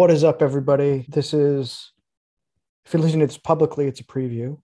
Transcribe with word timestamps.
What 0.00 0.10
is 0.10 0.24
up, 0.24 0.40
everybody? 0.40 1.04
This 1.10 1.34
is, 1.34 1.92
if 2.86 2.94
you're 2.94 3.02
listening 3.02 3.20
to 3.20 3.26
this 3.26 3.36
publicly, 3.36 3.86
it's 3.86 4.00
a 4.00 4.04
preview. 4.04 4.58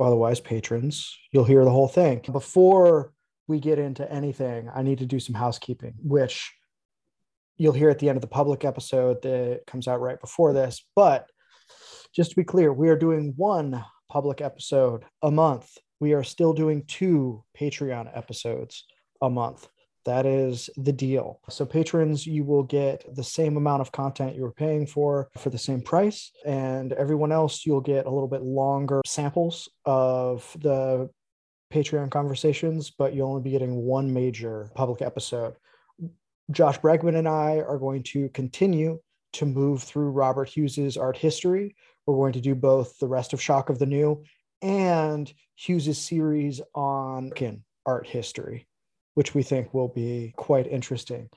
Otherwise, 0.00 0.40
patrons, 0.40 1.14
you'll 1.30 1.44
hear 1.44 1.62
the 1.62 1.70
whole 1.70 1.88
thing. 1.88 2.22
Before 2.32 3.12
we 3.46 3.60
get 3.60 3.78
into 3.78 4.10
anything, 4.10 4.70
I 4.74 4.80
need 4.80 5.00
to 5.00 5.04
do 5.04 5.20
some 5.20 5.34
housekeeping, 5.34 5.92
which 6.02 6.54
you'll 7.58 7.74
hear 7.74 7.90
at 7.90 7.98
the 7.98 8.08
end 8.08 8.16
of 8.16 8.22
the 8.22 8.28
public 8.28 8.64
episode 8.64 9.20
that 9.20 9.64
comes 9.66 9.88
out 9.88 10.00
right 10.00 10.18
before 10.18 10.54
this. 10.54 10.82
But 10.96 11.28
just 12.14 12.30
to 12.30 12.36
be 12.36 12.44
clear, 12.44 12.72
we 12.72 12.88
are 12.88 12.96
doing 12.96 13.34
one 13.36 13.84
public 14.08 14.40
episode 14.40 15.04
a 15.20 15.30
month. 15.30 15.70
We 16.00 16.14
are 16.14 16.24
still 16.24 16.54
doing 16.54 16.84
two 16.86 17.44
Patreon 17.60 18.10
episodes 18.16 18.86
a 19.20 19.28
month. 19.28 19.68
That 20.08 20.24
is 20.24 20.70
the 20.78 20.92
deal. 20.92 21.38
So, 21.50 21.66
patrons, 21.66 22.26
you 22.26 22.42
will 22.42 22.62
get 22.62 23.04
the 23.14 23.22
same 23.22 23.58
amount 23.58 23.82
of 23.82 23.92
content 23.92 24.34
you 24.34 24.40
were 24.40 24.52
paying 24.52 24.86
for 24.86 25.28
for 25.36 25.50
the 25.50 25.58
same 25.58 25.82
price. 25.82 26.32
And 26.46 26.94
everyone 26.94 27.30
else, 27.30 27.66
you'll 27.66 27.82
get 27.82 28.06
a 28.06 28.10
little 28.10 28.26
bit 28.26 28.40
longer 28.40 29.02
samples 29.04 29.68
of 29.84 30.50
the 30.60 31.10
Patreon 31.70 32.10
conversations, 32.10 32.90
but 32.90 33.12
you'll 33.12 33.28
only 33.28 33.42
be 33.42 33.50
getting 33.50 33.82
one 33.82 34.10
major 34.10 34.70
public 34.74 35.02
episode. 35.02 35.56
Josh 36.50 36.80
Bregman 36.80 37.18
and 37.18 37.28
I 37.28 37.58
are 37.58 37.76
going 37.76 38.02
to 38.04 38.30
continue 38.30 39.00
to 39.34 39.44
move 39.44 39.82
through 39.82 40.12
Robert 40.12 40.48
Hughes's 40.48 40.96
art 40.96 41.18
history. 41.18 41.76
We're 42.06 42.16
going 42.16 42.32
to 42.32 42.40
do 42.40 42.54
both 42.54 42.98
the 42.98 43.08
rest 43.08 43.34
of 43.34 43.42
Shock 43.42 43.68
of 43.68 43.78
the 43.78 43.84
New 43.84 44.24
and 44.62 45.30
Hughes's 45.56 45.98
series 45.98 46.62
on 46.74 47.30
art 47.84 48.06
history 48.06 48.67
which 49.18 49.34
we 49.34 49.42
think 49.42 49.74
will 49.74 49.88
be 49.88 50.32
quite 50.36 50.68
interesting. 50.68 51.28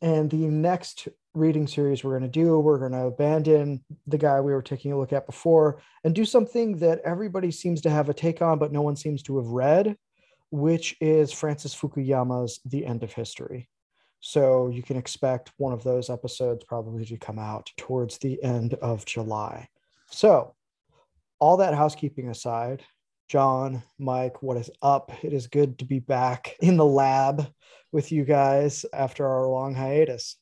And 0.00 0.30
the 0.30 0.46
next 0.46 1.06
reading 1.34 1.66
series 1.66 2.02
we're 2.02 2.18
going 2.18 2.32
to 2.32 2.40
do, 2.44 2.58
we're 2.58 2.78
going 2.78 2.92
to 2.92 3.08
abandon 3.08 3.84
the 4.06 4.16
guy 4.16 4.40
we 4.40 4.54
were 4.54 4.62
taking 4.62 4.90
a 4.90 4.98
look 4.98 5.12
at 5.12 5.26
before 5.26 5.82
and 6.02 6.14
do 6.14 6.24
something 6.24 6.78
that 6.78 7.02
everybody 7.04 7.50
seems 7.50 7.82
to 7.82 7.90
have 7.90 8.08
a 8.08 8.14
take 8.14 8.40
on, 8.40 8.58
but 8.58 8.72
no 8.72 8.80
one 8.80 8.96
seems 8.96 9.22
to 9.24 9.36
have 9.36 9.48
read, 9.48 9.98
which 10.50 10.96
is 10.98 11.30
Francis 11.30 11.74
Fukuyama's 11.74 12.58
The 12.64 12.86
End 12.86 13.02
of 13.02 13.12
History. 13.12 13.68
So 14.20 14.68
you 14.68 14.82
can 14.82 14.96
expect 14.96 15.52
one 15.58 15.74
of 15.74 15.84
those 15.84 16.08
episodes 16.08 16.64
probably 16.64 17.04
to 17.04 17.18
come 17.18 17.38
out 17.38 17.70
towards 17.76 18.16
the 18.16 18.42
end 18.42 18.72
of 18.80 19.04
July. 19.04 19.68
So, 20.10 20.54
all 21.38 21.58
that 21.58 21.74
housekeeping 21.74 22.30
aside, 22.30 22.82
John, 23.28 23.82
Mike, 23.98 24.40
what 24.40 24.56
is 24.56 24.70
up? 24.82 25.10
It 25.24 25.32
is 25.32 25.48
good 25.48 25.80
to 25.80 25.84
be 25.84 25.98
back 25.98 26.54
in 26.60 26.76
the 26.76 26.84
lab 26.84 27.52
with 27.90 28.12
you 28.12 28.24
guys 28.24 28.86
after 28.92 29.26
our 29.26 29.46
long 29.48 29.74
hiatus. 29.74 30.36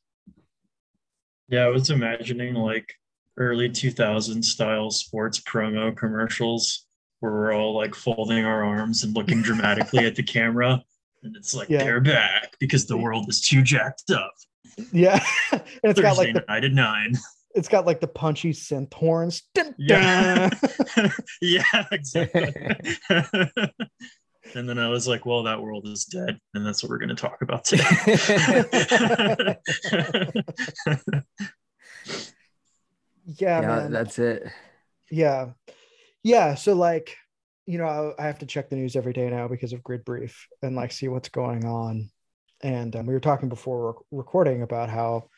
Yeah, 1.48 1.64
I 1.64 1.68
was 1.68 1.88
imagining 1.88 2.54
like 2.54 2.92
early 3.38 3.70
2000 3.70 4.42
style 4.42 4.90
sports 4.90 5.40
promo 5.40 5.96
commercials 5.96 6.86
where 7.20 7.32
we're 7.32 7.54
all 7.54 7.74
like 7.74 7.94
folding 7.94 8.44
our 8.44 8.62
arms 8.62 9.02
and 9.02 9.14
looking 9.16 9.40
dramatically 9.40 10.04
at 10.04 10.14
the 10.14 10.22
camera. 10.22 10.82
And 11.22 11.34
it's 11.36 11.54
like, 11.54 11.70
yeah. 11.70 11.84
they're 11.84 12.02
back 12.02 12.54
because 12.60 12.84
the 12.84 12.98
world 12.98 13.30
is 13.30 13.40
too 13.40 13.62
jacked 13.62 14.10
up. 14.10 14.34
Yeah. 14.92 15.24
and 15.52 15.62
it's 15.82 15.98
Thursday 15.98 16.02
got 16.02 16.18
like 16.18 16.34
the, 16.34 16.44
night 16.48 16.64
at 16.64 16.72
nine 16.72 17.16
it's 17.54 17.68
got 17.68 17.86
like 17.86 18.00
the 18.00 18.08
punchy 18.08 18.52
synth 18.52 18.92
horns. 18.92 19.42
Dun, 19.54 19.74
yeah, 19.78 20.50
yeah, 21.40 21.84
exactly. 21.92 22.52
and 24.54 24.68
then 24.68 24.78
I 24.78 24.88
was 24.88 25.06
like, 25.06 25.24
well, 25.24 25.44
that 25.44 25.62
world 25.62 25.86
is 25.86 26.04
dead, 26.04 26.38
and 26.54 26.66
that's 26.66 26.82
what 26.82 26.90
we're 26.90 26.98
going 26.98 27.08
to 27.10 27.14
talk 27.14 27.42
about 27.42 27.64
today. 27.64 27.84
yeah, 33.26 33.60
yeah 33.60 33.88
that's 33.88 34.18
it. 34.18 34.48
Yeah, 35.10 35.50
yeah. 36.22 36.56
So 36.56 36.74
like, 36.74 37.16
you 37.66 37.78
know, 37.78 38.14
I 38.18 38.26
have 38.26 38.40
to 38.40 38.46
check 38.46 38.68
the 38.68 38.76
news 38.76 38.96
every 38.96 39.12
day 39.12 39.30
now 39.30 39.46
because 39.48 39.72
of 39.72 39.84
Grid 39.84 40.04
Brief 40.04 40.48
and 40.62 40.74
like 40.74 40.92
see 40.92 41.08
what's 41.08 41.28
going 41.28 41.64
on. 41.64 42.10
And 42.62 42.96
um, 42.96 43.06
we 43.06 43.14
were 43.14 43.20
talking 43.20 43.48
before 43.48 44.02
recording 44.10 44.62
about 44.62 44.88
how 44.88 45.28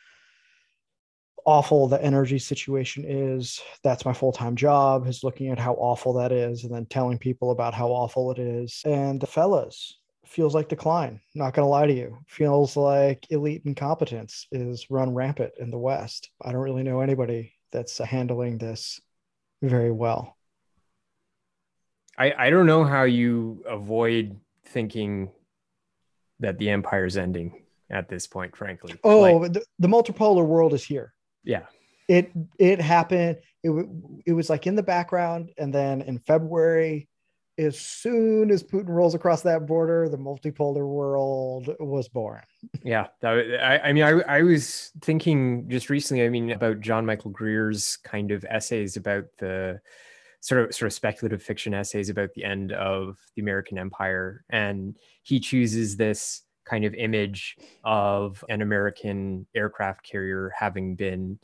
awful 1.47 1.87
the 1.87 2.03
energy 2.03 2.37
situation 2.37 3.05
is. 3.07 3.61
That's 3.81 4.05
my 4.05 4.13
full-time 4.13 4.57
job 4.57 5.07
is 5.07 5.23
looking 5.23 5.47
at 5.49 5.57
how 5.57 5.73
awful 5.75 6.13
that 6.13 6.31
is 6.33 6.65
and 6.65 6.73
then 6.75 6.85
telling 6.85 7.17
people 7.17 7.51
about 7.51 7.73
how 7.73 7.87
awful 7.87 8.31
it 8.31 8.37
is. 8.37 8.81
And 8.85 9.19
the 9.19 9.27
fellas 9.27 9.97
feels 10.25 10.53
like 10.53 10.67
decline 10.67 11.21
not 11.33 11.53
going 11.53 11.63
to 11.63 11.69
lie 11.69 11.87
to 11.87 11.93
you. 11.93 12.19
Feels 12.27 12.75
like 12.75 13.25
elite 13.31 13.61
incompetence 13.65 14.45
is 14.51 14.91
run 14.91 15.13
rampant 15.13 15.53
in 15.57 15.71
the 15.71 15.77
west. 15.77 16.29
I 16.41 16.51
don't 16.51 16.61
really 16.61 16.83
know 16.83 16.99
anybody 16.99 17.53
that's 17.71 17.97
handling 17.97 18.57
this 18.57 18.99
very 19.61 19.91
well. 19.91 20.35
I 22.19 22.33
i 22.37 22.49
don't 22.49 22.65
know 22.65 22.83
how 22.83 23.03
you 23.03 23.63
avoid 23.65 24.37
thinking 24.65 25.31
that 26.39 26.57
the 26.57 26.69
empire's 26.69 27.15
ending 27.15 27.63
at 27.89 28.09
this 28.09 28.27
point 28.27 28.55
frankly. 28.55 28.95
Oh 29.03 29.37
like, 29.37 29.53
the, 29.53 29.63
the 29.79 29.87
multipolar 29.87 30.45
world 30.45 30.73
is 30.73 30.83
here 30.83 31.13
yeah. 31.43 31.65
It 32.07 32.31
it 32.57 32.79
happened. 32.79 33.37
It 33.63 33.87
it 34.25 34.33
was 34.33 34.49
like 34.49 34.65
in 34.65 34.75
the 34.75 34.83
background, 34.83 35.51
and 35.57 35.73
then 35.73 36.01
in 36.01 36.19
February, 36.19 37.09
as 37.57 37.79
soon 37.79 38.51
as 38.51 38.63
Putin 38.63 38.89
rolls 38.89 39.15
across 39.15 39.41
that 39.41 39.65
border, 39.65 40.07
the 40.09 40.17
multipolar 40.17 40.87
world 40.87 41.75
was 41.79 42.07
born. 42.07 42.43
Yeah, 42.83 43.07
I, 43.23 43.79
I 43.85 43.93
mean, 43.93 44.03
I, 44.03 44.11
I 44.21 44.41
was 44.43 44.91
thinking 45.01 45.69
just 45.69 45.89
recently. 45.89 46.23
I 46.23 46.29
mean, 46.29 46.51
about 46.51 46.81
John 46.81 47.05
Michael 47.05 47.31
Greer's 47.31 47.97
kind 47.97 48.31
of 48.31 48.45
essays 48.47 48.95
about 48.95 49.25
the 49.39 49.81
sort 50.39 50.65
of 50.65 50.75
sort 50.75 50.87
of 50.87 50.93
speculative 50.93 51.41
fiction 51.41 51.73
essays 51.73 52.09
about 52.09 52.33
the 52.35 52.43
end 52.43 52.71
of 52.71 53.17
the 53.35 53.41
American 53.41 53.77
Empire, 53.77 54.45
and 54.49 54.95
he 55.23 55.39
chooses 55.39 55.97
this 55.97 56.43
kind 56.69 56.85
of 56.85 56.93
image 56.93 57.57
of 57.83 58.43
an 58.49 58.61
American 58.61 59.45
aircraft 59.55 60.03
carrier 60.03 60.51
having 60.57 60.95
been 60.95 61.39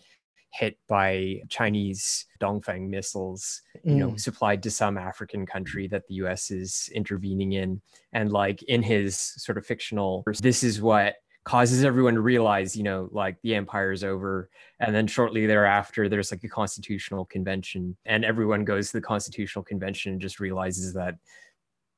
hit 0.53 0.77
by 0.87 1.41
Chinese 1.49 2.27
Dongfeng 2.39 2.87
missiles, 2.87 3.61
you 3.83 3.95
know, 3.95 4.11
mm. 4.11 4.19
supplied 4.19 4.61
to 4.63 4.71
some 4.71 4.99
African 4.99 5.47
country 5.47 5.87
that 5.87 6.05
the 6.07 6.15
US 6.15 6.51
is 6.51 6.89
intervening 6.93 7.53
in. 7.53 7.81
And 8.13 8.31
like 8.31 8.61
in 8.63 8.83
his 8.83 9.17
sort 9.17 9.57
of 9.57 9.65
fictional, 9.65 10.23
this 10.41 10.63
is 10.63 10.79
what 10.79 11.15
causes 11.43 11.83
everyone 11.83 12.13
to 12.13 12.21
realize, 12.21 12.75
you 12.75 12.83
know, 12.83 13.09
like 13.11 13.37
the 13.41 13.55
empire 13.55 13.91
is 13.91 14.03
over. 14.03 14.49
And 14.79 14.95
then 14.95 15.07
shortly 15.07 15.45
thereafter, 15.45 16.07
there's 16.07 16.31
like 16.31 16.43
a 16.43 16.49
constitutional 16.49 17.25
convention, 17.25 17.97
and 18.05 18.23
everyone 18.23 18.63
goes 18.63 18.91
to 18.91 18.97
the 18.97 19.01
constitutional 19.01 19.63
convention 19.63 20.13
and 20.13 20.21
just 20.21 20.39
realizes 20.39 20.93
that 20.93 21.15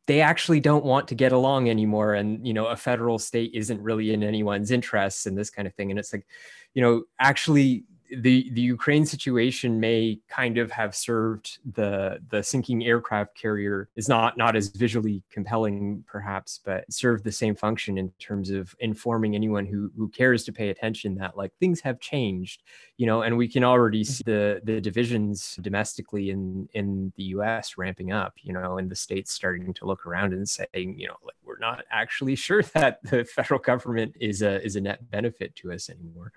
they 0.07 0.21
actually 0.21 0.59
don't 0.59 0.85
want 0.85 1.07
to 1.07 1.15
get 1.15 1.31
along 1.31 1.69
anymore 1.69 2.13
and 2.13 2.45
you 2.45 2.53
know 2.53 2.67
a 2.67 2.75
federal 2.75 3.17
state 3.17 3.51
isn't 3.53 3.81
really 3.81 4.13
in 4.13 4.23
anyone's 4.23 4.71
interests 4.71 5.25
and 5.25 5.37
this 5.37 5.49
kind 5.49 5.67
of 5.67 5.73
thing. 5.75 5.89
And 5.89 5.99
it's 5.99 6.13
like 6.13 6.25
you 6.73 6.81
know 6.81 7.03
actually 7.19 7.85
the 8.11 8.49
the 8.51 8.61
Ukraine 8.61 9.05
situation 9.05 9.79
may 9.79 10.19
kind 10.27 10.57
of 10.57 10.71
have 10.71 10.95
served 10.95 11.59
the 11.73 12.19
the 12.29 12.43
sinking 12.43 12.85
aircraft 12.85 13.35
carrier 13.35 13.89
is 13.95 14.07
not 14.07 14.37
not 14.37 14.55
as 14.55 14.67
visually 14.69 15.23
compelling 15.31 16.03
perhaps 16.07 16.59
but 16.63 16.91
served 16.91 17.23
the 17.23 17.31
same 17.31 17.55
function 17.55 17.97
in 17.97 18.11
terms 18.19 18.49
of 18.49 18.75
informing 18.79 19.35
anyone 19.35 19.65
who 19.65 19.91
who 19.97 20.07
cares 20.09 20.43
to 20.43 20.53
pay 20.53 20.69
attention 20.69 21.15
that 21.15 21.35
like 21.35 21.51
things 21.59 21.81
have 21.81 21.99
changed 21.99 22.63
you 22.97 23.05
know 23.05 23.23
and 23.23 23.35
we 23.35 23.47
can 23.47 23.63
already 23.63 24.03
see 24.03 24.23
the 24.25 24.61
the 24.63 24.79
divisions 24.79 25.57
domestically 25.61 26.29
in 26.29 26.69
in 26.73 27.11
the 27.15 27.23
US 27.35 27.77
ramping 27.77 28.11
up 28.11 28.33
you 28.41 28.53
know 28.53 28.77
and 28.77 28.89
the 28.89 28.95
states 28.95 29.33
starting 29.33 29.73
to 29.73 29.85
look 29.85 30.05
around 30.05 30.33
and 30.33 30.47
saying 30.47 30.99
you 30.99 31.07
know 31.07 31.17
like 31.23 31.35
we're 31.43 31.57
not 31.59 31.83
actually 31.89 32.35
sure 32.35 32.61
that 32.75 33.01
the 33.03 33.25
federal 33.25 33.59
government 33.59 34.15
is 34.19 34.41
a 34.41 34.63
is 34.63 34.75
a 34.75 34.81
net 34.81 35.09
benefit 35.09 35.55
to 35.55 35.71
us 35.71 35.89
anymore 35.89 36.31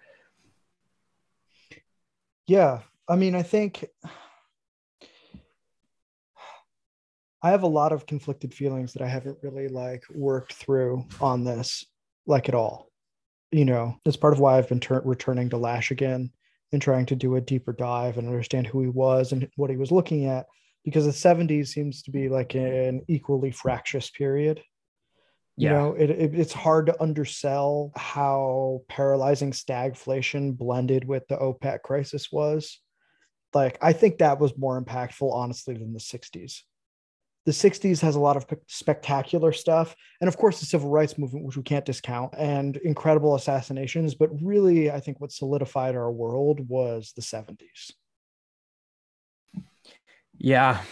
yeah. 2.48 2.80
I 3.08 3.14
mean, 3.14 3.36
I 3.36 3.42
think 3.42 3.84
I 7.42 7.50
have 7.50 7.62
a 7.62 7.68
lot 7.68 7.92
of 7.92 8.06
conflicted 8.06 8.52
feelings 8.52 8.94
that 8.94 9.02
I 9.02 9.06
haven't 9.06 9.38
really 9.42 9.68
like 9.68 10.02
worked 10.12 10.54
through 10.54 11.04
on 11.20 11.44
this, 11.44 11.86
like 12.26 12.48
at 12.48 12.54
all. 12.56 12.90
You 13.52 13.64
know, 13.64 13.94
that's 14.04 14.16
part 14.16 14.32
of 14.32 14.40
why 14.40 14.58
I've 14.58 14.68
been 14.68 14.80
ter- 14.80 15.02
returning 15.04 15.48
to 15.50 15.56
Lasch 15.56 15.92
again 15.92 16.32
and 16.72 16.82
trying 16.82 17.06
to 17.06 17.14
do 17.14 17.36
a 17.36 17.40
deeper 17.40 17.72
dive 17.72 18.18
and 18.18 18.26
understand 18.26 18.66
who 18.66 18.82
he 18.82 18.88
was 18.88 19.30
and 19.30 19.48
what 19.54 19.70
he 19.70 19.76
was 19.76 19.92
looking 19.92 20.26
at, 20.26 20.46
because 20.84 21.06
the 21.06 21.12
70s 21.12 21.68
seems 21.68 22.02
to 22.02 22.10
be 22.10 22.28
like 22.28 22.56
an 22.56 23.02
equally 23.08 23.52
fractious 23.52 24.10
period 24.10 24.60
you 25.58 25.68
yeah. 25.68 25.74
know 25.74 25.92
it, 25.94 26.08
it, 26.10 26.34
it's 26.34 26.52
hard 26.52 26.86
to 26.86 27.02
undersell 27.02 27.90
how 27.96 28.82
paralyzing 28.88 29.50
stagflation 29.50 30.56
blended 30.56 31.04
with 31.04 31.26
the 31.28 31.36
opec 31.36 31.82
crisis 31.82 32.30
was. 32.30 32.80
Like 33.54 33.78
i 33.80 33.92
think 33.92 34.18
that 34.18 34.38
was 34.38 34.56
more 34.58 34.80
impactful 34.80 35.32
honestly 35.32 35.74
than 35.74 35.92
the 35.94 35.98
60s 35.98 36.60
the 37.46 37.52
60s 37.52 38.02
has 38.02 38.14
a 38.14 38.20
lot 38.20 38.36
of 38.36 38.44
spectacular 38.66 39.52
stuff 39.52 39.96
and 40.20 40.28
of 40.28 40.36
course 40.36 40.60
the 40.60 40.66
civil 40.66 40.90
rights 40.90 41.16
movement 41.16 41.46
which 41.46 41.56
we 41.56 41.62
can't 41.62 41.86
discount 41.86 42.34
and 42.36 42.76
incredible 42.76 43.34
assassinations 43.34 44.14
but 44.14 44.28
really 44.42 44.90
i 44.90 45.00
think 45.00 45.18
what 45.18 45.32
solidified 45.32 45.96
our 45.96 46.12
world 46.12 46.60
was 46.68 47.14
the 47.16 47.22
70s 47.22 47.92
yeah 50.36 50.82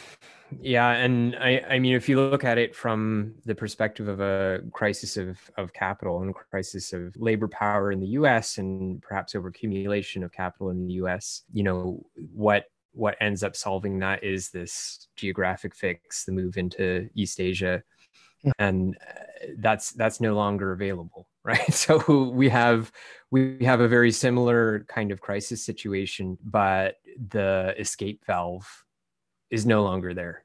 yeah 0.61 0.91
and 0.91 1.35
i 1.37 1.63
i 1.69 1.79
mean 1.79 1.95
if 1.95 2.09
you 2.09 2.21
look 2.21 2.45
at 2.45 2.59
it 2.59 2.75
from 2.75 3.35
the 3.45 3.55
perspective 3.55 4.09
of 4.09 4.21
a 4.21 4.61
crisis 4.73 5.17
of 5.17 5.39
of 5.57 5.73
capital 5.73 6.23
and 6.23 6.35
crisis 6.35 6.93
of 6.93 7.15
labor 7.17 7.49
power 7.49 7.91
in 7.91 8.01
the 8.01 8.09
us 8.09 8.59
and 8.59 9.03
perhaps 9.03 9.35
over 9.35 9.49
accumulation 9.49 10.23
of 10.23 10.33
capital 10.33 10.71
in 10.71 10.87
the 10.87 10.95
us 10.95 11.43
you 11.53 11.63
know 11.63 12.05
what 12.33 12.67
what 12.97 13.17
ends 13.21 13.43
up 13.43 13.55
solving 13.55 13.99
that 13.99 14.25
is 14.25 14.49
this 14.51 15.09
geographic 15.17 15.75
fix, 15.75 16.25
the 16.25 16.33
move 16.33 16.57
into 16.57 17.09
East 17.15 17.41
Asia, 17.41 17.83
and 18.59 18.97
uh, 19.07 19.47
that's 19.59 19.91
that's 19.93 20.21
no 20.21 20.35
longer 20.35 20.73
available, 20.73 21.29
right? 21.45 21.73
So 21.73 22.31
we 22.31 22.49
have 22.49 22.91
we 23.31 23.59
have 23.65 23.81
a 23.81 23.89
very 23.89 24.11
similar 24.11 24.85
kind 24.89 25.13
of 25.13 25.21
crisis 25.21 25.65
situation, 25.65 26.39
but 26.43 26.97
the 27.29 27.75
escape 27.79 28.25
valve 28.27 28.67
is 29.51 29.67
no 29.67 29.83
longer 29.83 30.15
there. 30.15 30.45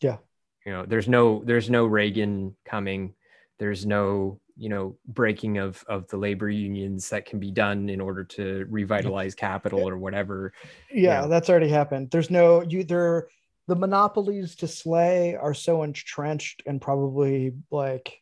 Yeah, 0.00 0.18
you 0.64 0.72
know, 0.72 0.84
there's 0.86 1.08
no 1.08 1.42
there's 1.44 1.70
no 1.70 1.86
Reagan 1.86 2.56
coming. 2.64 3.14
There's 3.58 3.86
no 3.86 4.40
you 4.56 4.68
know 4.68 4.96
breaking 5.06 5.58
of 5.58 5.84
of 5.88 6.08
the 6.08 6.16
labor 6.16 6.48
unions 6.48 7.10
that 7.10 7.26
can 7.26 7.38
be 7.38 7.50
done 7.50 7.88
in 7.88 8.00
order 8.00 8.24
to 8.24 8.66
revitalize 8.70 9.34
capital 9.34 9.88
or 9.88 9.96
whatever 9.96 10.52
yeah 10.92 11.16
you 11.16 11.22
know. 11.22 11.28
that's 11.28 11.50
already 11.50 11.68
happened 11.68 12.10
there's 12.10 12.30
no 12.30 12.62
you 12.62 12.84
there 12.84 13.26
the 13.66 13.74
monopolies 13.74 14.54
to 14.56 14.68
slay 14.68 15.34
are 15.34 15.54
so 15.54 15.82
entrenched 15.82 16.62
and 16.66 16.80
probably 16.80 17.54
like 17.70 18.20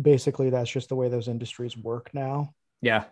basically 0.00 0.50
that's 0.50 0.70
just 0.70 0.88
the 0.88 0.96
way 0.96 1.08
those 1.08 1.28
industries 1.28 1.76
work 1.76 2.10
now 2.14 2.52
yeah 2.80 3.04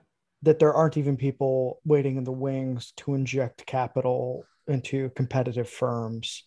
that 0.43 0.59
there 0.59 0.75
aren't 0.75 0.97
even 0.97 1.17
people 1.17 1.81
waiting 1.85 2.17
in 2.17 2.25
the 2.25 2.33
wings 2.33 2.93
to 2.97 3.15
inject 3.15 3.65
capital 3.67 4.45
into 4.67 5.11
competitive 5.11 5.69
firms 5.69 6.45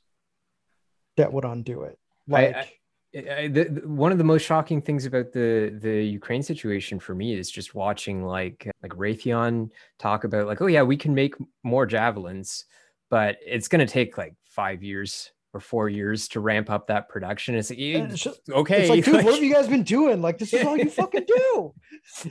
that 1.17 1.31
would 1.31 1.45
undo 1.45 1.83
it. 1.83 1.97
Like 2.27 2.55
I, 2.55 2.59
I, 2.59 3.35
I, 3.37 3.47
the, 3.47 3.63
the, 3.65 3.87
one 3.87 4.11
of 4.11 4.17
the 4.17 4.23
most 4.23 4.43
shocking 4.43 4.81
things 4.81 5.05
about 5.05 5.31
the 5.31 5.77
the 5.81 6.03
Ukraine 6.03 6.43
situation 6.43 6.99
for 6.99 7.15
me 7.15 7.33
is 7.33 7.49
just 7.49 7.75
watching 7.75 8.25
like 8.25 8.69
like 8.81 8.91
Raytheon 8.91 9.69
talk 9.99 10.23
about 10.23 10.47
like 10.47 10.61
oh 10.61 10.67
yeah 10.67 10.83
we 10.83 10.97
can 10.97 11.13
make 11.13 11.35
more 11.63 11.85
javelins 11.85 12.65
but 13.09 13.37
it's 13.45 13.67
going 13.67 13.85
to 13.85 13.91
take 13.91 14.17
like 14.17 14.33
5 14.47 14.83
years 14.83 15.31
or 15.53 15.59
4 15.59 15.89
years 15.89 16.27
to 16.29 16.39
ramp 16.39 16.71
up 16.71 16.87
that 16.87 17.07
production. 17.07 17.53
It's, 17.55 17.69
like, 17.69 17.79
it's 17.79 18.23
just, 18.23 18.41
okay. 18.49 18.81
it's 18.81 18.89
like 18.89 19.05
dude 19.05 19.13
like, 19.13 19.25
what 19.25 19.33
have 19.35 19.43
you 19.43 19.53
guys 19.53 19.67
been 19.67 19.83
doing? 19.83 20.21
Like 20.21 20.39
this 20.39 20.51
is 20.53 20.65
all 20.65 20.75
you 20.75 20.89
fucking 20.89 21.25
do. 21.27 21.73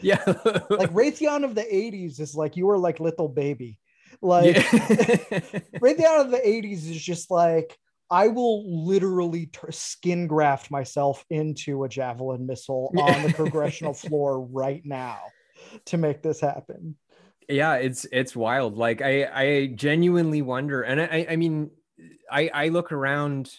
Yeah. 0.03 0.23
Like 0.25 0.93
Raytheon 0.93 1.45
of 1.45 1.55
the 1.55 1.63
80s 1.63 2.21
is 2.21 2.35
like 2.35 2.57
you 2.57 2.67
were 2.67 2.79
like 2.79 3.01
little 3.01 3.29
baby 3.29 3.79
like 4.23 4.57
yeah. 4.57 4.63
Raytheon 5.81 6.21
of 6.21 6.31
the 6.31 6.43
80s 6.45 6.91
is 6.91 7.03
just 7.03 7.31
like 7.31 7.77
I 8.11 8.29
will 8.29 8.87
literally 8.87 9.47
t- 9.47 9.59
skin 9.71 10.27
graft 10.27 10.71
myself 10.71 11.25
into 11.31 11.85
a 11.85 11.89
javelin 11.89 12.47
missile 12.47 12.93
on 12.99 13.23
the 13.23 13.33
congressional 13.35 13.95
floor 13.95 14.41
right 14.41 14.83
now 14.85 15.19
to 15.87 15.97
make 15.97 16.23
this 16.23 16.41
happen. 16.41 16.97
Yeah, 17.49 17.75
it's 17.75 18.07
it's 18.11 18.37
wild. 18.37 18.77
Like 18.77 19.03
I 19.03 19.25
I 19.25 19.67
genuinely 19.75 20.43
wonder, 20.43 20.83
and 20.83 21.01
I 21.01 21.27
I 21.31 21.37
mean 21.37 21.71
I 22.31 22.51
I 22.53 22.69
look 22.69 22.93
around 22.93 23.53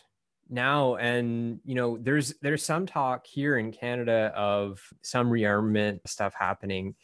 now 0.50 0.96
and 0.96 1.60
you 1.66 1.76
know 1.76 1.98
there's 1.98 2.34
there's 2.42 2.64
some 2.64 2.86
talk 2.86 3.26
here 3.26 3.58
in 3.58 3.72
Canada 3.72 4.32
of 4.36 4.80
some 5.02 5.30
rearmament 5.30 6.00
stuff 6.08 6.34
happening 6.38 6.96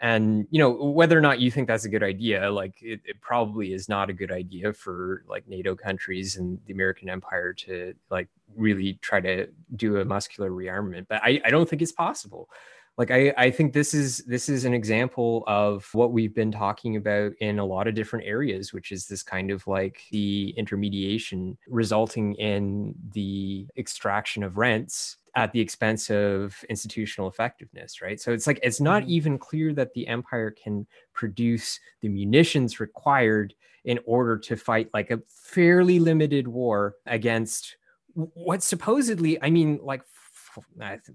and 0.00 0.46
you 0.50 0.58
know 0.58 0.70
whether 0.70 1.16
or 1.16 1.20
not 1.20 1.40
you 1.40 1.50
think 1.50 1.68
that's 1.68 1.84
a 1.84 1.88
good 1.88 2.02
idea 2.02 2.50
like 2.50 2.74
it, 2.82 3.00
it, 3.04 3.20
probably 3.20 3.72
is 3.72 3.88
not 3.88 4.10
a 4.10 4.12
good 4.12 4.32
idea 4.32 4.72
for 4.72 5.24
like 5.28 5.46
nato 5.48 5.74
countries 5.74 6.36
and 6.36 6.58
the 6.66 6.72
american 6.72 7.08
empire 7.08 7.52
to 7.52 7.94
like 8.10 8.28
really 8.56 8.94
try 9.02 9.20
to 9.20 9.46
do 9.76 9.98
a 9.98 10.04
muscular 10.04 10.50
rearmament 10.50 11.06
but 11.08 11.20
i, 11.22 11.40
I 11.44 11.50
don't 11.50 11.68
think 11.68 11.82
it's 11.82 11.92
possible. 11.92 12.48
Like 12.96 13.10
I, 13.10 13.34
I 13.36 13.50
think 13.50 13.72
this 13.72 13.92
is 13.92 14.18
this 14.18 14.48
is 14.48 14.64
an 14.64 14.72
example 14.72 15.42
of 15.48 15.92
what 15.94 16.12
we've 16.12 16.34
been 16.34 16.52
talking 16.52 16.94
about 16.94 17.32
in 17.40 17.58
a 17.58 17.64
lot 17.64 17.88
of 17.88 17.94
different 17.94 18.24
areas 18.24 18.72
which 18.72 18.92
is 18.92 19.08
this 19.08 19.22
kind 19.22 19.50
of 19.50 19.66
like 19.66 20.02
the 20.12 20.54
intermediation 20.56 21.58
resulting 21.66 22.34
in 22.34 22.94
the 23.12 23.66
extraction 23.76 24.44
of 24.44 24.58
rents 24.58 25.16
at 25.36 25.52
the 25.52 25.60
expense 25.60 26.10
of 26.10 26.64
institutional 26.68 27.28
effectiveness, 27.28 28.00
right? 28.00 28.20
So 28.20 28.32
it's 28.32 28.46
like 28.46 28.60
it's 28.62 28.80
not 28.80 29.02
mm-hmm. 29.02 29.10
even 29.10 29.38
clear 29.38 29.72
that 29.74 29.92
the 29.94 30.06
empire 30.06 30.50
can 30.50 30.86
produce 31.12 31.80
the 32.00 32.08
munitions 32.08 32.80
required 32.80 33.54
in 33.84 33.98
order 34.06 34.38
to 34.38 34.56
fight 34.56 34.88
like 34.94 35.10
a 35.10 35.20
fairly 35.28 35.98
limited 35.98 36.48
war 36.48 36.94
against 37.06 37.76
what 38.14 38.62
supposedly, 38.62 39.42
I 39.42 39.50
mean, 39.50 39.80
like 39.82 40.02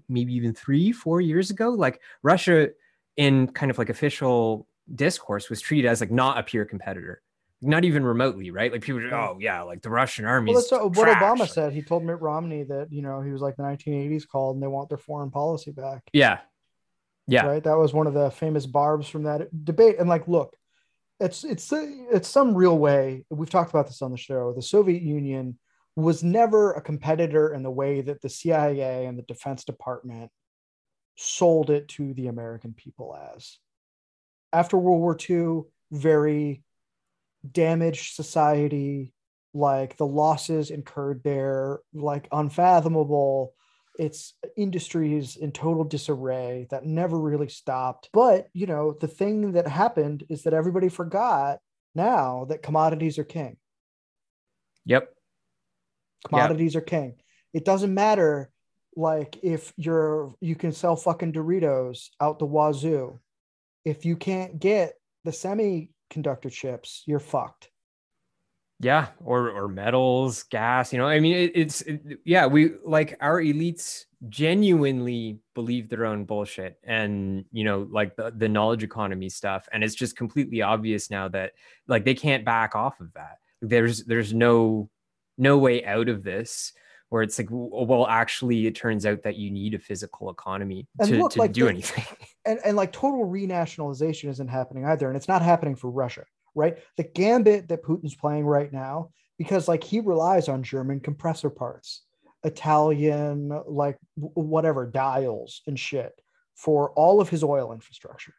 maybe 0.08 0.34
even 0.34 0.54
three, 0.54 0.92
four 0.92 1.20
years 1.20 1.50
ago, 1.50 1.70
like 1.70 2.00
Russia 2.22 2.68
in 3.16 3.48
kind 3.48 3.70
of 3.70 3.78
like 3.78 3.88
official 3.88 4.68
discourse 4.94 5.48
was 5.48 5.60
treated 5.60 5.88
as 5.88 6.00
like 6.00 6.10
not 6.10 6.38
a 6.38 6.42
peer 6.42 6.64
competitor 6.64 7.22
not 7.62 7.84
even 7.84 8.04
remotely, 8.04 8.50
right? 8.50 8.72
Like 8.72 8.82
people, 8.82 9.02
oh 9.12 9.36
yeah, 9.40 9.62
like 9.62 9.82
the 9.82 9.90
Russian 9.90 10.24
army. 10.24 10.52
Well, 10.52 10.60
that's 10.60 10.72
what, 10.72 10.96
what 10.96 11.08
Obama 11.08 11.48
said. 11.48 11.72
He 11.72 11.82
told 11.82 12.04
Mitt 12.04 12.20
Romney 12.20 12.62
that 12.64 12.88
you 12.90 13.02
know 13.02 13.20
he 13.20 13.30
was 13.30 13.42
like 13.42 13.56
the 13.56 13.62
1980s 13.62 14.26
called, 14.26 14.56
and 14.56 14.62
they 14.62 14.66
want 14.66 14.88
their 14.88 14.98
foreign 14.98 15.30
policy 15.30 15.70
back. 15.70 16.02
Yeah, 16.12 16.38
yeah, 17.26 17.46
right. 17.46 17.62
That 17.62 17.76
was 17.76 17.92
one 17.92 18.06
of 18.06 18.14
the 18.14 18.30
famous 18.30 18.66
barbs 18.66 19.08
from 19.08 19.24
that 19.24 19.64
debate. 19.64 19.96
And 19.98 20.08
like, 20.08 20.26
look, 20.26 20.56
it's 21.18 21.44
it's 21.44 21.70
it's 21.72 22.28
some 22.28 22.54
real 22.54 22.78
way. 22.78 23.24
We've 23.28 23.50
talked 23.50 23.70
about 23.70 23.86
this 23.86 24.02
on 24.02 24.10
the 24.10 24.16
show. 24.16 24.52
The 24.54 24.62
Soviet 24.62 25.02
Union 25.02 25.58
was 25.96 26.24
never 26.24 26.72
a 26.72 26.80
competitor 26.80 27.52
in 27.52 27.62
the 27.62 27.70
way 27.70 28.00
that 28.00 28.22
the 28.22 28.28
CIA 28.28 29.06
and 29.06 29.18
the 29.18 29.22
Defense 29.22 29.64
Department 29.64 30.30
sold 31.16 31.68
it 31.68 31.88
to 31.88 32.14
the 32.14 32.28
American 32.28 32.72
people 32.72 33.18
as. 33.34 33.58
After 34.52 34.78
World 34.78 35.00
War 35.00 35.16
II, 35.28 35.64
very 35.92 36.62
damaged 37.48 38.14
society 38.14 39.12
like 39.52 39.96
the 39.96 40.06
losses 40.06 40.70
incurred 40.70 41.22
there 41.24 41.80
like 41.92 42.28
unfathomable. 42.32 43.54
It's 43.98 44.34
industries 44.56 45.36
in 45.36 45.52
total 45.52 45.84
disarray 45.84 46.66
that 46.70 46.86
never 46.86 47.18
really 47.18 47.48
stopped. 47.48 48.08
But 48.12 48.48
you 48.52 48.66
know 48.66 48.96
the 49.00 49.08
thing 49.08 49.52
that 49.52 49.66
happened 49.66 50.24
is 50.28 50.44
that 50.44 50.54
everybody 50.54 50.88
forgot 50.88 51.58
now 51.94 52.46
that 52.48 52.62
commodities 52.62 53.18
are 53.18 53.24
king. 53.24 53.56
Yep. 54.86 55.12
Commodities 56.28 56.74
yep. 56.74 56.82
are 56.82 56.86
king. 56.86 57.14
It 57.52 57.64
doesn't 57.64 57.92
matter 57.92 58.50
like 58.96 59.38
if 59.42 59.72
you're 59.76 60.34
you 60.40 60.54
can 60.54 60.72
sell 60.72 60.96
fucking 60.96 61.32
doritos 61.32 62.08
out 62.20 62.38
the 62.38 62.46
wazoo. 62.46 63.18
If 63.84 64.04
you 64.04 64.16
can't 64.16 64.60
get 64.60 64.94
the 65.24 65.32
semi 65.32 65.90
conductor 66.10 66.50
chips, 66.50 67.02
you're 67.06 67.18
fucked. 67.18 67.70
Yeah, 68.82 69.08
or 69.22 69.50
or 69.50 69.68
metals, 69.68 70.44
gas. 70.44 70.92
You 70.92 70.98
know, 70.98 71.06
I 71.06 71.20
mean, 71.20 71.36
it, 71.36 71.52
it's 71.54 71.82
it, 71.82 72.18
yeah. 72.24 72.46
We 72.46 72.72
like 72.82 73.16
our 73.20 73.40
elites 73.40 74.04
genuinely 74.30 75.38
believe 75.54 75.90
their 75.90 76.06
own 76.06 76.24
bullshit, 76.24 76.78
and 76.82 77.44
you 77.52 77.64
know, 77.64 77.86
like 77.90 78.16
the 78.16 78.32
the 78.34 78.48
knowledge 78.48 78.82
economy 78.82 79.28
stuff. 79.28 79.68
And 79.72 79.84
it's 79.84 79.94
just 79.94 80.16
completely 80.16 80.62
obvious 80.62 81.10
now 81.10 81.28
that 81.28 81.52
like 81.88 82.06
they 82.06 82.14
can't 82.14 82.42
back 82.44 82.74
off 82.74 83.00
of 83.00 83.12
that. 83.12 83.40
There's 83.60 84.04
there's 84.04 84.32
no 84.32 84.88
no 85.36 85.58
way 85.58 85.84
out 85.84 86.08
of 86.08 86.22
this 86.22 86.72
where 87.10 87.22
it's 87.22 87.38
like 87.38 87.48
well 87.50 88.06
actually 88.06 88.66
it 88.66 88.74
turns 88.74 89.04
out 89.06 89.22
that 89.22 89.36
you 89.36 89.50
need 89.50 89.74
a 89.74 89.78
physical 89.78 90.30
economy 90.30 90.86
to, 91.02 91.18
look, 91.18 91.32
to 91.32 91.38
like 91.38 91.52
do 91.52 91.64
the, 91.64 91.70
anything. 91.70 92.04
and, 92.46 92.58
and 92.64 92.76
like 92.76 92.92
total 92.92 93.26
renationalization 93.26 94.28
isn't 94.30 94.48
happening 94.48 94.84
either 94.86 95.08
and 95.08 95.16
it's 95.16 95.28
not 95.28 95.42
happening 95.42 95.76
for 95.76 95.90
russia 95.90 96.24
right? 96.56 96.78
The 96.96 97.04
gambit 97.04 97.68
that 97.68 97.84
putin's 97.84 98.16
playing 98.16 98.44
right 98.44 98.72
now 98.72 99.10
because 99.38 99.68
like 99.68 99.84
he 99.84 100.00
relies 100.00 100.48
on 100.48 100.62
german 100.62 100.98
compressor 100.98 101.50
parts 101.50 102.02
italian 102.42 103.52
like 103.68 103.98
whatever 104.16 104.86
dials 104.86 105.62
and 105.66 105.78
shit 105.78 106.12
for 106.54 106.90
all 106.92 107.20
of 107.20 107.28
his 107.28 107.44
oil 107.44 107.72
infrastructure 107.72 108.34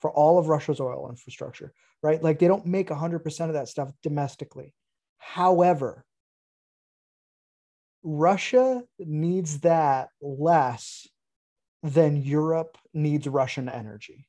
for 0.00 0.10
all 0.10 0.38
of 0.38 0.48
russia's 0.48 0.80
oil 0.80 1.08
infrastructure 1.10 1.72
right? 2.04 2.22
Like 2.22 2.38
they 2.38 2.48
don't 2.48 2.66
make 2.66 2.90
100% 2.90 3.46
of 3.46 3.54
that 3.54 3.68
stuff 3.68 3.90
domestically. 4.02 4.74
However 5.16 6.04
Russia 8.04 8.82
needs 8.98 9.60
that 9.60 10.10
less 10.20 11.08
than 11.82 12.22
Europe 12.22 12.78
needs 12.92 13.26
Russian 13.26 13.68
energy. 13.68 14.28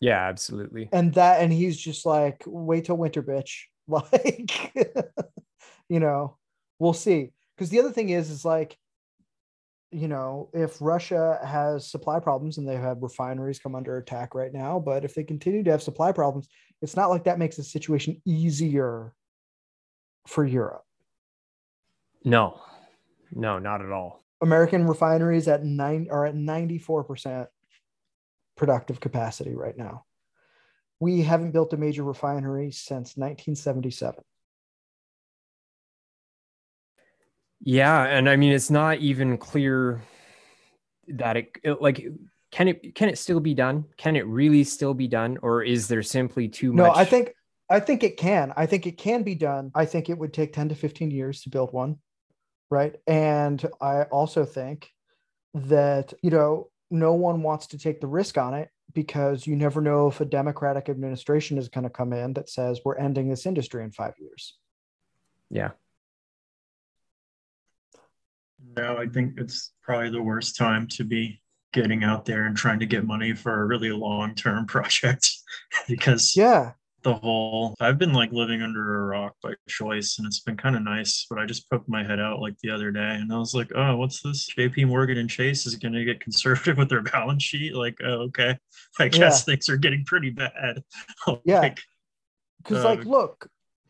Yeah, 0.00 0.26
absolutely. 0.28 0.88
And 0.92 1.12
that, 1.14 1.42
and 1.42 1.52
he's 1.52 1.76
just 1.76 2.06
like, 2.06 2.42
wait 2.46 2.86
till 2.86 2.96
winter, 2.96 3.22
bitch. 3.22 3.64
Like, 3.88 4.74
you 5.88 6.00
know, 6.00 6.38
we'll 6.80 6.92
see. 6.92 7.30
because 7.56 7.70
the 7.70 7.78
other 7.78 7.92
thing 7.92 8.08
is 8.10 8.30
is 8.30 8.44
like 8.44 8.76
you 9.92 10.08
know 10.08 10.50
if 10.52 10.76
russia 10.80 11.38
has 11.44 11.88
supply 11.88 12.18
problems 12.18 12.58
and 12.58 12.68
they 12.68 12.76
have 12.76 13.02
refineries 13.02 13.58
come 13.58 13.74
under 13.74 13.96
attack 13.96 14.34
right 14.34 14.52
now 14.52 14.78
but 14.78 15.04
if 15.04 15.14
they 15.14 15.22
continue 15.22 15.62
to 15.62 15.70
have 15.70 15.82
supply 15.82 16.12
problems 16.12 16.48
it's 16.82 16.96
not 16.96 17.08
like 17.08 17.24
that 17.24 17.38
makes 17.38 17.56
the 17.56 17.62
situation 17.62 18.20
easier 18.24 19.12
for 20.26 20.44
europe 20.44 20.82
no 22.24 22.60
no 23.32 23.58
not 23.58 23.80
at 23.80 23.90
all 23.90 24.24
american 24.42 24.86
refineries 24.86 25.48
at 25.48 25.64
nine 25.64 26.08
are 26.10 26.26
at 26.26 26.34
94% 26.34 27.46
productive 28.56 29.00
capacity 29.00 29.54
right 29.54 29.76
now 29.76 30.04
we 30.98 31.22
haven't 31.22 31.52
built 31.52 31.72
a 31.72 31.76
major 31.76 32.02
refinery 32.02 32.70
since 32.70 33.16
1977 33.16 34.22
Yeah, 37.60 38.04
and 38.04 38.28
I 38.28 38.36
mean 38.36 38.52
it's 38.52 38.70
not 38.70 38.98
even 38.98 39.38
clear 39.38 40.02
that 41.08 41.36
it, 41.36 41.56
it, 41.62 41.82
like 41.82 42.06
can 42.50 42.68
it 42.68 42.94
can 42.94 43.08
it 43.08 43.18
still 43.18 43.40
be 43.40 43.54
done? 43.54 43.84
Can 43.96 44.16
it 44.16 44.26
really 44.26 44.64
still 44.64 44.94
be 44.94 45.08
done 45.08 45.38
or 45.42 45.62
is 45.62 45.88
there 45.88 46.02
simply 46.02 46.48
too 46.48 46.72
no, 46.72 46.84
much 46.84 46.94
No, 46.94 47.00
I 47.00 47.04
think 47.04 47.34
I 47.68 47.80
think 47.80 48.04
it 48.04 48.16
can. 48.16 48.52
I 48.56 48.66
think 48.66 48.86
it 48.86 48.98
can 48.98 49.22
be 49.22 49.34
done. 49.34 49.72
I 49.74 49.84
think 49.84 50.08
it 50.08 50.16
would 50.16 50.32
take 50.32 50.52
10 50.52 50.68
to 50.68 50.74
15 50.74 51.10
years 51.10 51.42
to 51.42 51.50
build 51.50 51.72
one. 51.72 51.96
Right? 52.70 52.96
And 53.06 53.64
I 53.80 54.02
also 54.04 54.44
think 54.44 54.90
that, 55.54 56.12
you 56.22 56.30
know, 56.30 56.68
no 56.90 57.14
one 57.14 57.42
wants 57.42 57.68
to 57.68 57.78
take 57.78 58.00
the 58.00 58.06
risk 58.06 58.38
on 58.38 58.54
it 58.54 58.70
because 58.92 59.46
you 59.46 59.56
never 59.56 59.80
know 59.80 60.08
if 60.08 60.20
a 60.20 60.24
democratic 60.24 60.88
administration 60.88 61.58
is 61.58 61.68
going 61.68 61.84
to 61.84 61.90
come 61.90 62.12
in 62.12 62.32
that 62.34 62.48
says 62.48 62.80
we're 62.84 62.96
ending 62.96 63.28
this 63.28 63.46
industry 63.46 63.84
in 63.84 63.90
5 63.90 64.14
years. 64.18 64.56
Yeah. 65.50 65.70
No, 68.76 68.96
I 68.96 69.06
think 69.06 69.38
it's 69.38 69.72
probably 69.82 70.10
the 70.10 70.22
worst 70.22 70.56
time 70.56 70.88
to 70.88 71.04
be 71.04 71.40
getting 71.72 72.04
out 72.04 72.24
there 72.24 72.46
and 72.46 72.56
trying 72.56 72.80
to 72.80 72.86
get 72.86 73.06
money 73.06 73.34
for 73.34 73.60
a 73.60 73.66
really 73.66 73.90
long 73.90 74.34
term 74.34 74.66
project 74.74 75.30
because 75.86 76.36
Yeah. 76.36 76.72
The 77.06 77.14
whole 77.14 77.76
I've 77.80 77.98
been 77.98 78.12
like 78.12 78.32
living 78.32 78.62
under 78.62 79.02
a 79.02 79.06
rock 79.06 79.36
by 79.40 79.52
choice 79.68 80.18
and 80.18 80.26
it's 80.26 80.40
been 80.40 80.56
kind 80.56 80.74
of 80.74 80.82
nice, 80.82 81.24
but 81.30 81.38
I 81.38 81.46
just 81.46 81.70
poked 81.70 81.88
my 81.88 82.02
head 82.02 82.18
out 82.18 82.40
like 82.40 82.58
the 82.58 82.70
other 82.70 82.90
day 82.90 83.14
and 83.14 83.32
I 83.32 83.38
was 83.38 83.54
like, 83.54 83.70
oh, 83.76 83.96
what's 83.96 84.22
this? 84.22 84.50
JP 84.58 84.88
Morgan 84.88 85.18
and 85.18 85.30
Chase 85.30 85.66
is 85.66 85.76
going 85.76 85.92
to 85.92 86.04
get 86.04 86.18
conservative 86.18 86.76
with 86.76 86.88
their 86.88 87.02
balance 87.02 87.44
sheet. 87.44 87.76
Like, 87.76 87.96
oh, 88.04 88.22
okay. 88.28 88.58
I 88.98 89.06
guess 89.06 89.44
things 89.44 89.68
are 89.68 89.76
getting 89.76 90.04
pretty 90.04 90.30
bad. 90.30 90.82
Yeah. 91.44 91.60
Like, 91.60 91.78
Because, 92.58 92.84
Uh, 92.84 92.88
like, 92.88 93.04
look, 93.04 93.48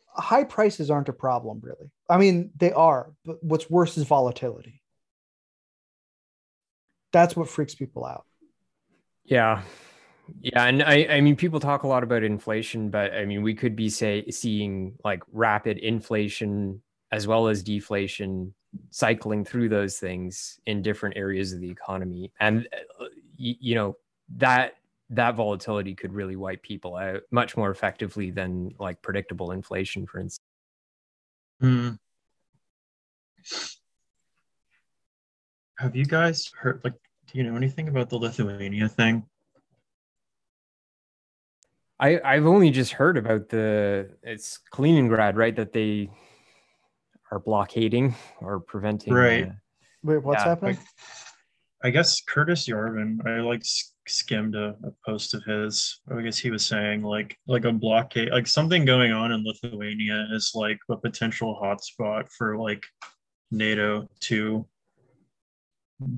high 0.08 0.44
prices 0.44 0.90
aren't 0.90 1.08
a 1.08 1.14
problem, 1.14 1.60
really. 1.62 1.90
I 2.10 2.18
mean, 2.18 2.50
they 2.56 2.72
are, 2.72 3.12
but 3.24 3.42
what's 3.42 3.70
worse 3.70 3.96
is 3.96 4.04
volatility. 4.04 4.82
That's 7.12 7.34
what 7.34 7.48
freaks 7.48 7.74
people 7.74 8.04
out. 8.04 8.26
Yeah. 9.24 9.62
Yeah, 10.40 10.64
and 10.64 10.82
I, 10.82 11.06
I 11.10 11.20
mean, 11.20 11.36
people 11.36 11.60
talk 11.60 11.82
a 11.82 11.86
lot 11.86 12.02
about 12.02 12.22
inflation, 12.22 12.90
but 12.90 13.14
I 13.14 13.24
mean, 13.24 13.42
we 13.42 13.54
could 13.54 13.76
be 13.76 13.88
say 13.88 14.28
seeing 14.30 14.94
like 15.04 15.22
rapid 15.32 15.78
inflation 15.78 16.82
as 17.12 17.26
well 17.26 17.48
as 17.48 17.62
deflation 17.62 18.54
cycling 18.90 19.44
through 19.44 19.68
those 19.68 19.98
things 19.98 20.58
in 20.66 20.82
different 20.82 21.16
areas 21.16 21.52
of 21.52 21.60
the 21.60 21.70
economy, 21.70 22.32
and 22.40 22.68
uh, 23.00 23.06
you, 23.36 23.74
know 23.74 23.96
that 24.36 24.74
that 25.10 25.36
volatility 25.36 25.94
could 25.94 26.12
really 26.12 26.36
wipe 26.36 26.62
people 26.62 26.96
out 26.96 27.22
much 27.30 27.56
more 27.56 27.70
effectively 27.70 28.30
than 28.30 28.70
like 28.78 29.00
predictable 29.02 29.52
inflation, 29.52 30.06
for 30.06 30.18
instance. 30.18 30.40
hmm. 31.60 31.90
Have 35.78 35.94
you 35.94 36.06
guys 36.06 36.50
heard, 36.58 36.80
like, 36.84 36.94
do 37.26 37.38
you 37.38 37.44
know 37.44 37.54
anything 37.54 37.88
about 37.88 38.08
the 38.08 38.16
Lithuania 38.16 38.88
thing? 38.88 39.26
I 41.98 42.20
I've 42.24 42.46
only 42.46 42.70
just 42.70 42.92
heard 42.92 43.16
about 43.16 43.48
the 43.48 44.10
it's 44.22 44.60
Kaliningrad, 44.72 45.36
right? 45.36 45.56
That 45.56 45.72
they 45.72 46.10
are 47.30 47.38
blockading 47.38 48.14
or 48.40 48.60
preventing. 48.60 49.14
Right. 49.14 49.48
uh, 49.48 49.52
Wait, 50.02 50.22
what's 50.22 50.42
Yeah, 50.42 50.50
happening? 50.50 50.78
I 51.82 51.90
guess 51.90 52.20
Curtis 52.20 52.68
Yarvin, 52.68 53.24
I 53.26 53.40
like 53.40 53.62
skimmed 54.08 54.54
a, 54.54 54.76
a 54.84 54.92
post 55.04 55.34
of 55.34 55.42
his. 55.44 56.00
I 56.10 56.20
guess 56.22 56.38
he 56.38 56.50
was 56.50 56.64
saying 56.64 57.02
like 57.02 57.36
like 57.46 57.64
a 57.64 57.72
blockade, 57.72 58.30
like 58.30 58.46
something 58.46 58.84
going 58.84 59.12
on 59.12 59.32
in 59.32 59.44
Lithuania 59.44 60.28
is 60.32 60.52
like 60.54 60.78
a 60.90 60.96
potential 60.96 61.58
hotspot 61.62 62.28
for 62.36 62.56
like 62.56 62.84
NATO 63.50 64.08
to 64.20 64.66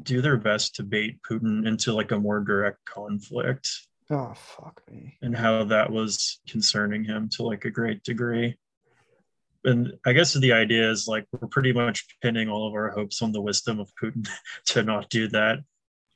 do 0.03 0.21
their 0.21 0.37
best 0.37 0.75
to 0.77 0.83
bait 0.83 1.19
Putin 1.29 1.67
into 1.67 1.93
like 1.93 2.11
a 2.11 2.19
more 2.19 2.41
direct 2.41 2.85
conflict, 2.85 3.69
Oh, 4.11 4.33
fuck 4.35 4.81
me. 4.91 5.19
and 5.21 5.37
how 5.37 5.65
that 5.65 5.91
was 5.93 6.41
concerning 6.49 7.05
him 7.05 7.29
to 7.31 7.43
like 7.43 7.65
a 7.67 7.71
great 7.71 8.03
degree. 8.03 8.57
And 9.65 9.93
I 10.07 10.13
guess 10.13 10.33
the 10.35 10.53
idea 10.53 10.91
is 10.91 11.07
like 11.07 11.27
we're 11.33 11.49
pretty 11.49 11.73
much 11.73 12.07
pinning 12.23 12.49
all 12.49 12.67
of 12.67 12.75
our 12.75 12.91
hopes 12.91 13.21
on 13.23 13.33
the 13.33 13.41
wisdom 13.43 13.81
of 13.81 13.91
Putin 14.03 14.27
to 14.67 14.83
not 14.83 15.11
do 15.11 15.29
that. 15.29 15.59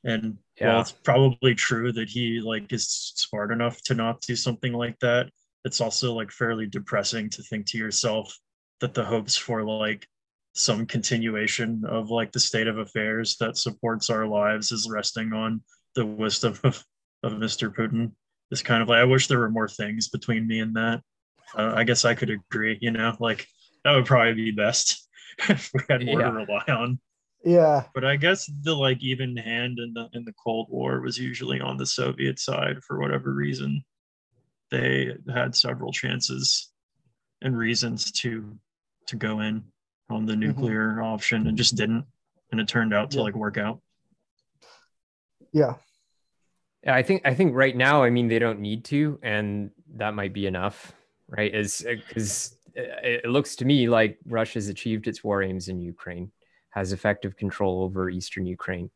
And 0.05 0.39
Yeah. 0.59 0.69
while 0.73 0.81
it's 0.81 0.93
probably 0.93 1.55
true 1.55 1.93
that 1.93 2.09
he 2.09 2.41
like 2.41 2.73
is 2.73 2.89
smart 3.17 3.53
enough 3.53 3.81
to 3.83 3.95
not 3.95 4.21
do 4.23 4.37
something 4.37 4.73
like 4.73 4.99
that, 5.01 5.31
it's 5.65 5.81
also 5.81 6.15
like 6.15 6.31
fairly 6.31 6.67
depressing 6.67 7.29
to 7.31 7.43
think 7.43 7.67
to 7.67 7.79
yourself 7.79 8.37
that 8.81 8.95
the 8.95 9.05
hopes 9.05 9.37
for 9.37 9.63
like 9.65 10.07
some 10.55 10.87
continuation 10.87 11.83
of 11.87 12.11
like 12.11 12.33
the 12.33 12.41
state 12.41 12.67
of 12.69 12.79
affairs 12.79 13.37
that 13.39 13.57
supports 13.57 14.11
our 14.11 14.27
lives 14.27 14.73
is 14.73 14.89
resting 14.91 15.33
on 15.33 15.63
the 15.95 16.05
wisdom 16.07 16.59
of, 16.65 16.85
of 17.23 17.33
Mr. 17.35 17.73
Putin. 17.75 18.13
It's 18.51 18.63
kind 18.63 18.83
of 18.83 18.89
like 18.89 18.99
I 18.99 19.05
wish 19.05 19.27
there 19.29 19.39
were 19.39 19.51
more 19.51 19.69
things 19.69 20.09
between 20.09 20.47
me 20.47 20.61
and 20.61 20.75
that. 20.77 21.01
Uh, 21.57 21.73
I 21.77 21.85
guess 21.85 22.05
I 22.05 22.15
could 22.15 22.31
agree, 22.31 22.79
you 22.81 22.91
know, 22.91 23.15
like 23.21 23.47
that 23.85 23.93
would 23.95 24.07
probably 24.07 24.35
be 24.35 24.51
best 24.53 25.09
if 25.49 25.71
we 25.75 25.81
had 25.89 26.05
more 26.05 26.21
Yeah. 26.21 26.27
to 26.31 26.33
rely 26.33 26.65
on. 26.69 27.01
Yeah. 27.45 27.85
But 27.95 28.05
I 28.05 28.17
guess 28.17 28.49
the 28.63 28.75
like 28.75 29.03
even 29.03 29.37
hand 29.37 29.79
in 29.79 29.93
the 29.95 30.09
in 30.13 30.25
the 30.25 30.35
Cold 30.43 30.69
War 30.71 31.01
was 31.01 31.19
usually 31.19 31.61
on 31.61 31.77
the 31.77 31.87
Soviet 31.87 32.39
side 32.39 32.77
for 32.87 33.01
whatever 33.01 33.33
reason. 33.33 33.85
They 34.71 35.11
had 35.33 35.55
several 35.55 35.93
chances 35.93 36.71
and 37.43 37.57
reasons 37.57 38.13
to 38.13 38.57
to 39.09 39.17
go 39.17 39.41
in 39.41 39.65
on 40.11 40.27
the 40.27 40.37
nuclear 40.37 41.03
option 41.03 41.47
and 41.49 41.57
just 41.59 41.75
didn't. 41.77 42.05
And 42.53 42.61
it 42.61 42.69
turned 42.69 42.95
out 42.95 43.11
to 43.11 43.17
Yeah. 43.19 43.23
like 43.25 43.35
work 43.35 43.59
out. 43.59 43.81
Yeah. 45.53 45.75
I 46.87 47.03
think 47.03 47.23
I 47.25 47.35
think 47.35 47.55
right 47.55 47.77
now, 47.77 48.03
I 48.03 48.11
mean, 48.11 48.29
they 48.29 48.39
don't 48.39 48.61
need 48.61 48.85
to, 48.87 49.19
and 49.23 49.71
that 49.97 50.15
might 50.15 50.33
be 50.33 50.47
enough, 50.47 50.93
right? 51.29 51.55
Is 51.55 51.85
because 51.87 52.57
uh, 52.77 52.81
uh, 52.81 52.85
it 53.03 53.27
looks 53.27 53.57
to 53.57 53.65
me 53.65 53.89
like 53.89 54.19
Russia's 54.27 54.69
achieved 54.69 55.07
its 55.07 55.23
war 55.23 55.43
aims 55.43 55.69
in 55.69 55.81
Ukraine, 55.81 56.33
has 56.71 56.93
effective 56.93 57.37
control 57.37 57.83
over 57.85 58.11
eastern 58.11 58.47
Ukraine, 58.47 58.91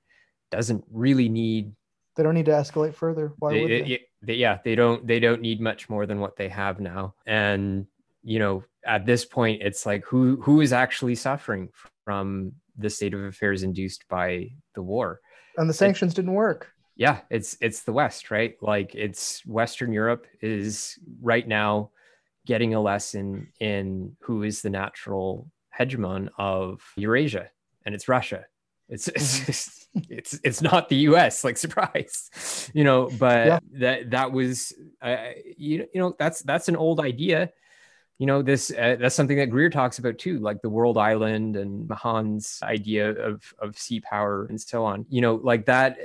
doesn't 0.50 0.84
really 0.90 1.28
need. 1.28 1.72
They 2.16 2.22
don't 2.22 2.34
need 2.34 2.46
to 2.46 2.52
escalate 2.52 2.94
further. 2.94 3.34
Why 3.38 3.52
they- 3.52 3.60
would 3.62 3.70
they- 3.70 3.80
they? 3.82 4.00
they- 4.22 4.34
yeah, 4.34 4.58
they 4.64 4.74
don't. 4.74 5.06
They 5.06 5.20
don't 5.20 5.40
need 5.42 5.60
much 5.60 5.88
more 5.88 6.06
than 6.06 6.18
what 6.18 6.36
they 6.36 6.48
have 6.48 6.80
now, 6.80 7.14
and 7.26 7.86
you 8.22 8.40
know, 8.40 8.64
at 8.84 9.06
this 9.06 9.24
point, 9.24 9.62
it's 9.62 9.86
like 9.86 10.04
who 10.04 10.40
who 10.42 10.60
is 10.60 10.72
actually 10.72 11.14
suffering 11.14 11.68
from 12.04 12.52
the 12.76 12.90
state 12.90 13.14
of 13.14 13.20
affairs 13.22 13.62
induced 13.62 14.08
by 14.08 14.48
the 14.74 14.82
war? 14.82 15.20
And 15.56 15.68
the 15.70 15.74
sanctions 15.74 16.12
didn't 16.14 16.34
work. 16.34 16.72
Yeah 16.96 17.20
it's 17.30 17.56
it's 17.60 17.82
the 17.82 17.92
west 17.92 18.30
right? 18.30 18.56
Like 18.62 18.94
it's 18.94 19.44
western 19.46 19.92
europe 19.92 20.26
is 20.40 20.98
right 21.20 21.46
now 21.46 21.90
getting 22.46 22.74
a 22.74 22.80
lesson 22.80 23.48
in 23.60 24.16
who 24.20 24.42
is 24.42 24.62
the 24.62 24.70
natural 24.70 25.50
hegemon 25.78 26.28
of 26.38 26.82
eurasia 26.96 27.50
and 27.84 27.94
it's 27.94 28.08
russia. 28.08 28.46
It's 28.88 29.08
it's 29.14 29.88
it's, 30.08 30.38
it's 30.44 30.62
not 30.62 30.88
the 30.88 30.96
us 30.98 31.42
like 31.44 31.56
surprise 31.66 32.30
you 32.74 32.84
know 32.84 33.10
but 33.10 33.46
Yeah. 33.46 33.60
that 33.72 34.10
that 34.10 34.32
was 34.32 34.72
uh, 35.02 35.30
you, 35.56 35.86
you 35.92 36.00
know 36.00 36.14
that's 36.18 36.42
that's 36.42 36.68
an 36.68 36.76
old 36.76 37.00
idea. 37.00 37.50
You 38.18 38.26
know 38.26 38.42
this 38.42 38.70
uh, 38.70 38.96
that's 38.98 39.14
something 39.14 39.36
that 39.38 39.48
greer 39.48 39.70
talks 39.70 39.98
about 39.98 40.18
too 40.18 40.38
like 40.38 40.62
the 40.62 40.70
world 40.70 40.96
island 40.98 41.56
and 41.56 41.88
mahan's 41.88 42.60
idea 42.62 43.10
of 43.10 43.42
of 43.58 43.78
sea 43.78 44.00
power 44.00 44.46
and 44.46 44.60
so 44.60 44.84
on. 44.84 45.04
You 45.10 45.20
know 45.20 45.34
like 45.36 45.66
that 45.66 45.98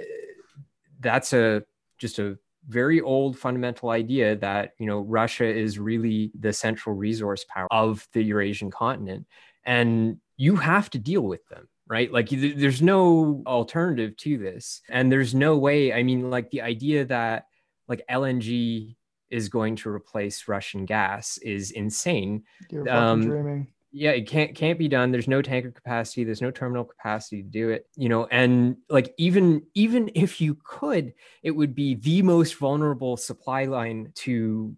that's 1.01 1.33
a 1.33 1.63
just 1.97 2.19
a 2.19 2.37
very 2.67 3.01
old 3.01 3.37
fundamental 3.37 3.89
idea 3.89 4.35
that 4.37 4.71
you 4.77 4.85
know 4.85 5.01
Russia 5.01 5.45
is 5.45 5.79
really 5.79 6.31
the 6.39 6.53
central 6.53 6.95
resource 6.95 7.43
power 7.49 7.67
of 7.71 8.07
the 8.13 8.23
Eurasian 8.23 8.71
continent. 8.71 9.25
And 9.65 10.17
you 10.37 10.55
have 10.55 10.89
to 10.91 10.99
deal 10.99 11.21
with 11.21 11.45
them 11.47 11.67
right? 11.91 12.09
Like 12.09 12.29
th- 12.29 12.55
there's 12.55 12.81
no 12.81 13.43
alternative 13.45 14.15
to 14.17 14.37
this. 14.37 14.81
And 14.87 15.11
there's 15.11 15.35
no 15.35 15.57
way 15.57 15.91
I 15.91 16.03
mean 16.03 16.29
like 16.29 16.49
the 16.49 16.61
idea 16.61 17.03
that 17.05 17.47
like 17.89 18.01
LNG 18.09 18.95
is 19.29 19.49
going 19.49 19.75
to 19.75 19.89
replace 19.89 20.47
Russian 20.47 20.85
gas 20.85 21.37
is 21.39 21.71
insane. 21.71 22.43
You're 22.69 22.89
Um, 22.89 23.21
dreaming. 23.21 23.67
Yeah 23.91 24.11
it 24.11 24.27
can't 24.27 24.55
can't 24.55 24.79
be 24.79 24.87
done. 24.87 25.11
There's 25.11 25.27
no 25.27 25.41
tanker 25.41 25.71
capacity. 25.71 26.23
There's 26.23 26.41
no 26.41 26.51
terminal 26.51 26.85
capacity 26.85 27.43
to 27.43 27.49
do 27.49 27.69
it 27.69 27.87
you 27.95 28.09
know 28.09 28.25
and 28.31 28.77
like 28.89 29.13
even 29.17 29.63
even 29.73 30.09
if 30.15 30.39
you 30.41 30.57
could 30.63 31.13
it 31.43 31.51
would 31.51 31.75
be 31.75 31.95
the 31.95 32.21
most 32.21 32.55
vulnerable 32.55 33.17
supply 33.17 33.65
line 33.65 34.11
to 34.15 34.75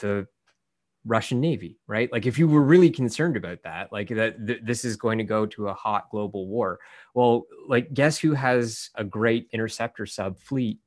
the 0.00 0.26
russian 1.04 1.40
navy 1.40 1.80
right? 1.88 2.12
Like 2.12 2.26
if 2.26 2.38
you 2.38 2.46
were 2.46 2.62
really 2.62 2.90
concerned 2.90 3.36
about 3.36 3.62
that 3.64 3.92
like 3.92 4.08
that 4.10 4.46
th- 4.46 4.60
this 4.62 4.84
is 4.84 4.96
going 4.96 5.18
to 5.18 5.24
go 5.24 5.46
to 5.46 5.68
a 5.68 5.74
hot 5.74 6.10
global 6.10 6.46
war. 6.46 6.78
Well 7.14 7.46
like 7.66 7.92
guess 7.92 8.18
who 8.18 8.34
has 8.34 8.90
a 8.94 9.02
great 9.04 9.48
interceptor 9.52 10.06
sub 10.06 10.38
fleet 10.38 10.78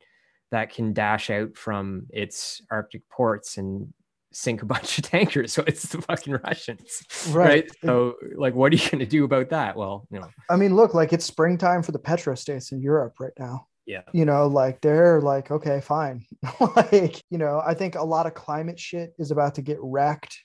that 0.51 0.74
can 0.74 0.93
dash 0.93 1.29
out 1.29 1.57
from 1.57 2.07
its 2.12 2.62
arctic 2.72 3.07
ports 3.10 3.57
and 3.57 3.91
sink 4.35 4.61
a 4.61 4.65
bunch 4.65 4.97
of 4.97 5.03
tankers. 5.09 5.53
So 5.53 5.63
it's 5.65 5.83
the 5.83 6.01
fucking 6.01 6.39
Russians. 6.43 7.03
Right. 7.29 7.47
right? 7.47 7.71
So 7.83 8.15
like 8.35 8.53
what 8.53 8.73
are 8.73 8.75
you 8.75 8.89
gonna 8.89 9.05
do 9.05 9.23
about 9.23 9.49
that? 9.49 9.75
Well, 9.75 10.07
you 10.11 10.19
know. 10.19 10.29
I 10.49 10.57
mean, 10.57 10.75
look, 10.75 10.93
like 10.93 11.13
it's 11.13 11.25
springtime 11.25 11.81
for 11.81 11.91
the 11.91 11.99
petrostates 11.99 12.71
in 12.71 12.81
Europe 12.81 13.15
right 13.19 13.33
now. 13.39 13.67
Yeah. 13.85 14.01
You 14.13 14.25
know, 14.25 14.47
like 14.47 14.81
they're 14.81 15.21
like, 15.21 15.51
okay, 15.51 15.79
fine. 15.79 16.25
like, 16.75 17.21
you 17.29 17.37
know, 17.37 17.61
I 17.65 17.73
think 17.73 17.95
a 17.95 18.03
lot 18.03 18.25
of 18.25 18.33
climate 18.33 18.79
shit 18.79 19.13
is 19.17 19.31
about 19.31 19.55
to 19.55 19.61
get 19.61 19.77
wrecked. 19.79 20.37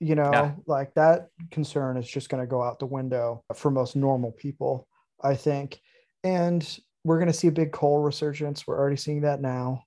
You 0.00 0.16
know, 0.16 0.30
yeah. 0.32 0.52
like 0.66 0.92
that 0.94 1.28
concern 1.52 1.96
is 1.96 2.08
just 2.08 2.28
gonna 2.28 2.46
go 2.46 2.62
out 2.62 2.80
the 2.80 2.86
window 2.86 3.44
for 3.54 3.70
most 3.70 3.96
normal 3.96 4.32
people, 4.32 4.86
I 5.22 5.36
think. 5.36 5.80
And 6.24 6.68
we're 7.04 7.18
gonna 7.18 7.32
see 7.32 7.48
a 7.48 7.52
big 7.52 7.72
coal 7.72 8.00
resurgence. 8.00 8.66
We're 8.66 8.78
already 8.78 8.96
seeing 8.96 9.22
that 9.22 9.40
now. 9.40 9.84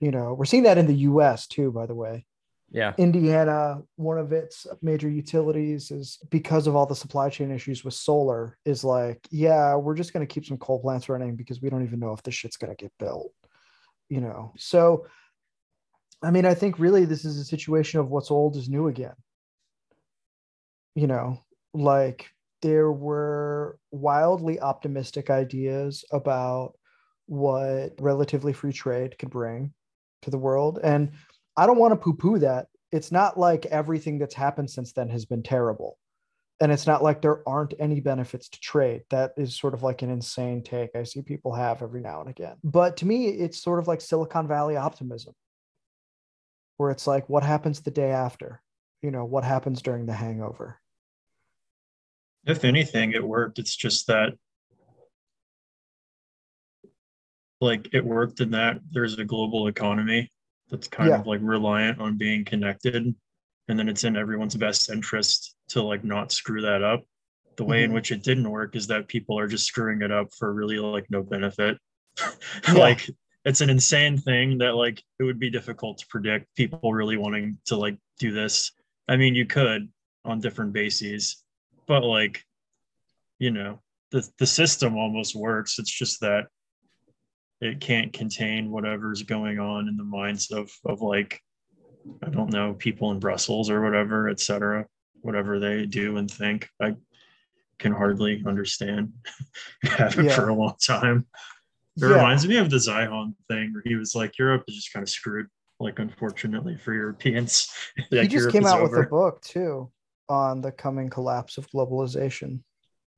You 0.00 0.10
know, 0.10 0.34
we're 0.34 0.46
seeing 0.46 0.64
that 0.64 0.78
in 0.78 0.86
the 0.86 0.94
US 0.94 1.46
too, 1.46 1.70
by 1.70 1.86
the 1.86 1.94
way 1.94 2.26
yeah. 2.70 2.92
Indiana, 2.98 3.82
one 3.96 4.18
of 4.18 4.32
its 4.32 4.66
major 4.80 5.08
utilities 5.08 5.90
is 5.90 6.18
because 6.30 6.66
of 6.66 6.76
all 6.76 6.86
the 6.86 6.94
supply 6.94 7.28
chain 7.28 7.50
issues 7.50 7.84
with 7.84 7.94
solar, 7.94 8.56
is 8.64 8.84
like, 8.84 9.26
yeah, 9.30 9.74
we're 9.74 9.96
just 9.96 10.12
going 10.12 10.26
to 10.26 10.32
keep 10.32 10.46
some 10.46 10.58
coal 10.58 10.80
plants 10.80 11.08
running 11.08 11.36
because 11.36 11.60
we 11.60 11.68
don't 11.68 11.84
even 11.84 11.98
know 11.98 12.12
if 12.12 12.22
this 12.22 12.34
shit's 12.34 12.56
going 12.56 12.74
to 12.74 12.82
get 12.82 12.92
built. 12.98 13.32
You 14.08 14.20
know, 14.20 14.52
so 14.56 15.06
I 16.22 16.30
mean, 16.30 16.44
I 16.44 16.54
think 16.54 16.78
really 16.78 17.04
this 17.04 17.24
is 17.24 17.38
a 17.38 17.44
situation 17.44 18.00
of 18.00 18.10
what's 18.10 18.30
old 18.30 18.56
is 18.56 18.68
new 18.68 18.88
again. 18.88 19.14
You 20.94 21.06
know, 21.06 21.38
like 21.72 22.28
there 22.62 22.90
were 22.92 23.78
wildly 23.90 24.60
optimistic 24.60 25.30
ideas 25.30 26.04
about 26.12 26.74
what 27.26 27.94
relatively 28.00 28.52
free 28.52 28.72
trade 28.72 29.16
could 29.18 29.30
bring 29.30 29.72
to 30.22 30.30
the 30.30 30.38
world. 30.38 30.78
And 30.82 31.12
I 31.56 31.66
don't 31.66 31.78
want 31.78 31.92
to 31.92 31.96
poo 31.96 32.14
poo 32.14 32.38
that. 32.40 32.68
It's 32.92 33.12
not 33.12 33.38
like 33.38 33.66
everything 33.66 34.18
that's 34.18 34.34
happened 34.34 34.70
since 34.70 34.92
then 34.92 35.08
has 35.08 35.24
been 35.24 35.42
terrible. 35.42 35.98
And 36.60 36.70
it's 36.70 36.86
not 36.86 37.02
like 37.02 37.22
there 37.22 37.48
aren't 37.48 37.74
any 37.78 38.00
benefits 38.00 38.48
to 38.50 38.60
trade. 38.60 39.02
That 39.10 39.32
is 39.36 39.56
sort 39.56 39.72
of 39.72 39.82
like 39.82 40.02
an 40.02 40.10
insane 40.10 40.62
take 40.62 40.90
I 40.94 41.04
see 41.04 41.22
people 41.22 41.54
have 41.54 41.82
every 41.82 42.02
now 42.02 42.20
and 42.20 42.28
again. 42.28 42.56
But 42.62 42.98
to 42.98 43.06
me, 43.06 43.28
it's 43.28 43.62
sort 43.62 43.78
of 43.78 43.88
like 43.88 44.00
Silicon 44.00 44.46
Valley 44.46 44.76
optimism, 44.76 45.34
where 46.76 46.90
it's 46.90 47.06
like, 47.06 47.28
what 47.28 47.42
happens 47.42 47.80
the 47.80 47.90
day 47.90 48.10
after? 48.10 48.60
You 49.02 49.10
know, 49.10 49.24
what 49.24 49.44
happens 49.44 49.80
during 49.80 50.04
the 50.04 50.12
hangover? 50.12 50.78
If 52.44 52.64
anything, 52.64 53.12
it 53.12 53.26
worked. 53.26 53.58
It's 53.58 53.74
just 53.74 54.06
that 54.08 54.34
like 57.60 57.88
it 57.92 58.04
worked 58.04 58.40
in 58.40 58.50
that 58.50 58.80
there's 58.90 59.18
a 59.18 59.24
global 59.24 59.66
economy 59.66 60.30
that's 60.70 60.88
kind 60.88 61.10
yeah. 61.10 61.18
of 61.18 61.26
like 61.26 61.40
reliant 61.42 62.00
on 62.00 62.16
being 62.16 62.44
connected 62.44 63.14
and 63.68 63.78
then 63.78 63.88
it's 63.88 64.04
in 64.04 64.16
everyone's 64.16 64.56
best 64.56 64.90
interest 64.90 65.54
to 65.68 65.82
like 65.82 66.04
not 66.04 66.32
screw 66.32 66.62
that 66.62 66.82
up 66.82 67.04
the 67.56 67.64
way 67.64 67.78
mm-hmm. 67.78 67.90
in 67.90 67.92
which 67.92 68.10
it 68.10 68.22
didn't 68.22 68.50
work 68.50 68.74
is 68.76 68.86
that 68.86 69.08
people 69.08 69.38
are 69.38 69.46
just 69.46 69.66
screwing 69.66 70.02
it 70.02 70.10
up 70.10 70.28
for 70.38 70.52
really 70.52 70.78
like 70.78 71.06
no 71.10 71.22
benefit 71.22 71.78
yeah. 72.66 72.72
like 72.74 73.08
it's 73.44 73.60
an 73.60 73.70
insane 73.70 74.18
thing 74.18 74.58
that 74.58 74.74
like 74.74 75.02
it 75.18 75.24
would 75.24 75.38
be 75.38 75.50
difficult 75.50 75.98
to 75.98 76.06
predict 76.08 76.46
people 76.56 76.92
really 76.92 77.16
wanting 77.16 77.58
to 77.66 77.76
like 77.76 77.96
do 78.18 78.32
this 78.32 78.72
i 79.08 79.16
mean 79.16 79.34
you 79.34 79.46
could 79.46 79.88
on 80.24 80.40
different 80.40 80.72
bases 80.72 81.44
but 81.86 82.04
like 82.04 82.42
you 83.38 83.50
know 83.50 83.80
the, 84.10 84.28
the 84.38 84.46
system 84.46 84.96
almost 84.96 85.34
works 85.34 85.78
it's 85.78 85.90
just 85.90 86.20
that 86.20 86.46
it 87.60 87.80
can't 87.80 88.12
contain 88.12 88.70
whatever's 88.70 89.22
going 89.22 89.58
on 89.58 89.88
in 89.88 89.96
the 89.96 90.04
minds 90.04 90.50
of 90.50 90.70
of 90.84 91.00
like 91.00 91.40
I 92.22 92.30
don't 92.30 92.52
know 92.52 92.74
people 92.74 93.10
in 93.10 93.20
Brussels 93.20 93.70
or 93.70 93.82
whatever, 93.82 94.28
etc. 94.28 94.86
Whatever 95.22 95.58
they 95.58 95.86
do 95.86 96.16
and 96.16 96.30
think, 96.30 96.68
I 96.80 96.96
can 97.78 97.92
hardly 97.92 98.42
understand. 98.46 99.12
Haven't 99.82 100.26
yeah. 100.26 100.34
for 100.34 100.48
a 100.48 100.54
long 100.54 100.76
time. 100.80 101.26
It 101.96 102.06
yeah. 102.06 102.14
reminds 102.14 102.46
me 102.46 102.56
of 102.56 102.70
the 102.70 102.76
Zeihan 102.76 103.34
thing 103.48 103.72
where 103.72 103.82
he 103.84 103.96
was 103.96 104.14
like, 104.14 104.38
Europe 104.38 104.64
is 104.68 104.76
just 104.76 104.92
kind 104.92 105.02
of 105.02 105.10
screwed. 105.10 105.46
Like, 105.78 105.98
unfortunately 105.98 106.76
for 106.76 106.92
Europeans, 106.92 107.68
like, 108.10 108.22
he 108.22 108.28
just 108.28 108.32
Europe 108.32 108.52
came 108.52 108.66
out 108.66 108.80
over. 108.80 108.98
with 108.98 109.06
a 109.06 109.10
book 109.10 109.42
too 109.42 109.90
on 110.28 110.60
the 110.60 110.72
coming 110.72 111.10
collapse 111.10 111.58
of 111.58 111.68
globalization. 111.70 112.60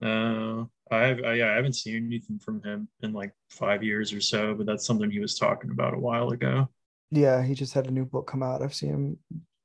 Uh, 0.02 0.64
I, 0.92 1.06
have, 1.06 1.18
I, 1.24 1.34
yeah, 1.34 1.52
I 1.52 1.56
haven't 1.56 1.74
seen 1.74 2.06
anything 2.06 2.38
from 2.38 2.62
him 2.62 2.88
in 3.02 3.12
like 3.12 3.32
five 3.50 3.82
years 3.82 4.12
or 4.12 4.20
so, 4.20 4.54
but 4.54 4.66
that's 4.66 4.86
something 4.86 5.10
he 5.10 5.20
was 5.20 5.38
talking 5.38 5.70
about 5.70 5.94
a 5.94 5.98
while 5.98 6.30
ago. 6.30 6.68
Yeah, 7.10 7.42
he 7.42 7.54
just 7.54 7.74
had 7.74 7.86
a 7.86 7.90
new 7.90 8.04
book 8.04 8.26
come 8.26 8.42
out. 8.42 8.62
I've 8.62 8.74
seen 8.74 9.18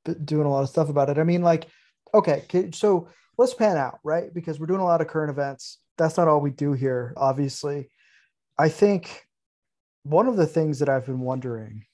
him 0.04 0.16
doing 0.24 0.46
a 0.46 0.50
lot 0.50 0.62
of 0.62 0.68
stuff 0.68 0.88
about 0.88 1.10
it. 1.10 1.18
I 1.18 1.24
mean, 1.24 1.42
like, 1.42 1.66
okay, 2.14 2.44
so 2.72 3.08
let's 3.36 3.54
pan 3.54 3.76
out, 3.76 3.98
right? 4.04 4.32
Because 4.32 4.58
we're 4.58 4.66
doing 4.66 4.80
a 4.80 4.84
lot 4.84 5.00
of 5.00 5.06
current 5.06 5.30
events. 5.30 5.78
That's 5.96 6.16
not 6.16 6.28
all 6.28 6.40
we 6.40 6.50
do 6.50 6.72
here, 6.72 7.14
obviously. 7.16 7.90
I 8.58 8.68
think 8.68 9.22
one 10.02 10.26
of 10.26 10.36
the 10.36 10.46
things 10.46 10.78
that 10.78 10.88
I've 10.88 11.06
been 11.06 11.20
wondering 11.20 11.84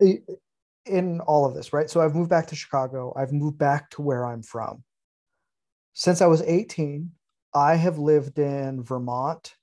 in 0.00 1.20
all 1.20 1.44
of 1.44 1.54
this, 1.54 1.72
right? 1.72 1.90
So 1.90 2.00
I've 2.00 2.14
moved 2.14 2.30
back 2.30 2.46
to 2.48 2.56
Chicago. 2.56 3.12
I've 3.16 3.32
moved 3.32 3.58
back 3.58 3.90
to 3.90 4.02
where 4.02 4.24
I'm 4.24 4.42
from 4.42 4.82
since 5.98 6.22
I 6.22 6.26
was 6.26 6.42
18, 6.42 7.10
I 7.52 7.74
have 7.74 7.98
lived 7.98 8.38
in 8.38 8.84
Vermont, 8.84 9.56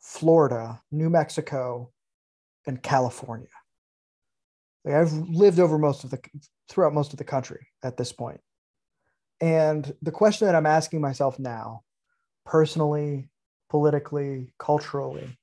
Florida, 0.00 0.80
New 0.90 1.10
Mexico, 1.10 1.92
and 2.66 2.82
California. 2.82 3.46
Like 4.86 4.94
I've 4.94 5.12
lived 5.12 5.60
over 5.60 5.76
most 5.76 6.02
of 6.02 6.08
the 6.08 6.18
throughout 6.70 6.94
most 6.94 7.12
of 7.12 7.18
the 7.18 7.24
country 7.24 7.66
at 7.82 7.98
this 7.98 8.10
point. 8.10 8.40
And 9.42 9.94
the 10.00 10.10
question 10.10 10.46
that 10.46 10.54
I'm 10.54 10.64
asking 10.64 11.02
myself 11.02 11.38
now, 11.38 11.82
personally, 12.46 13.28
politically, 13.68 14.54
culturally, 14.58 15.36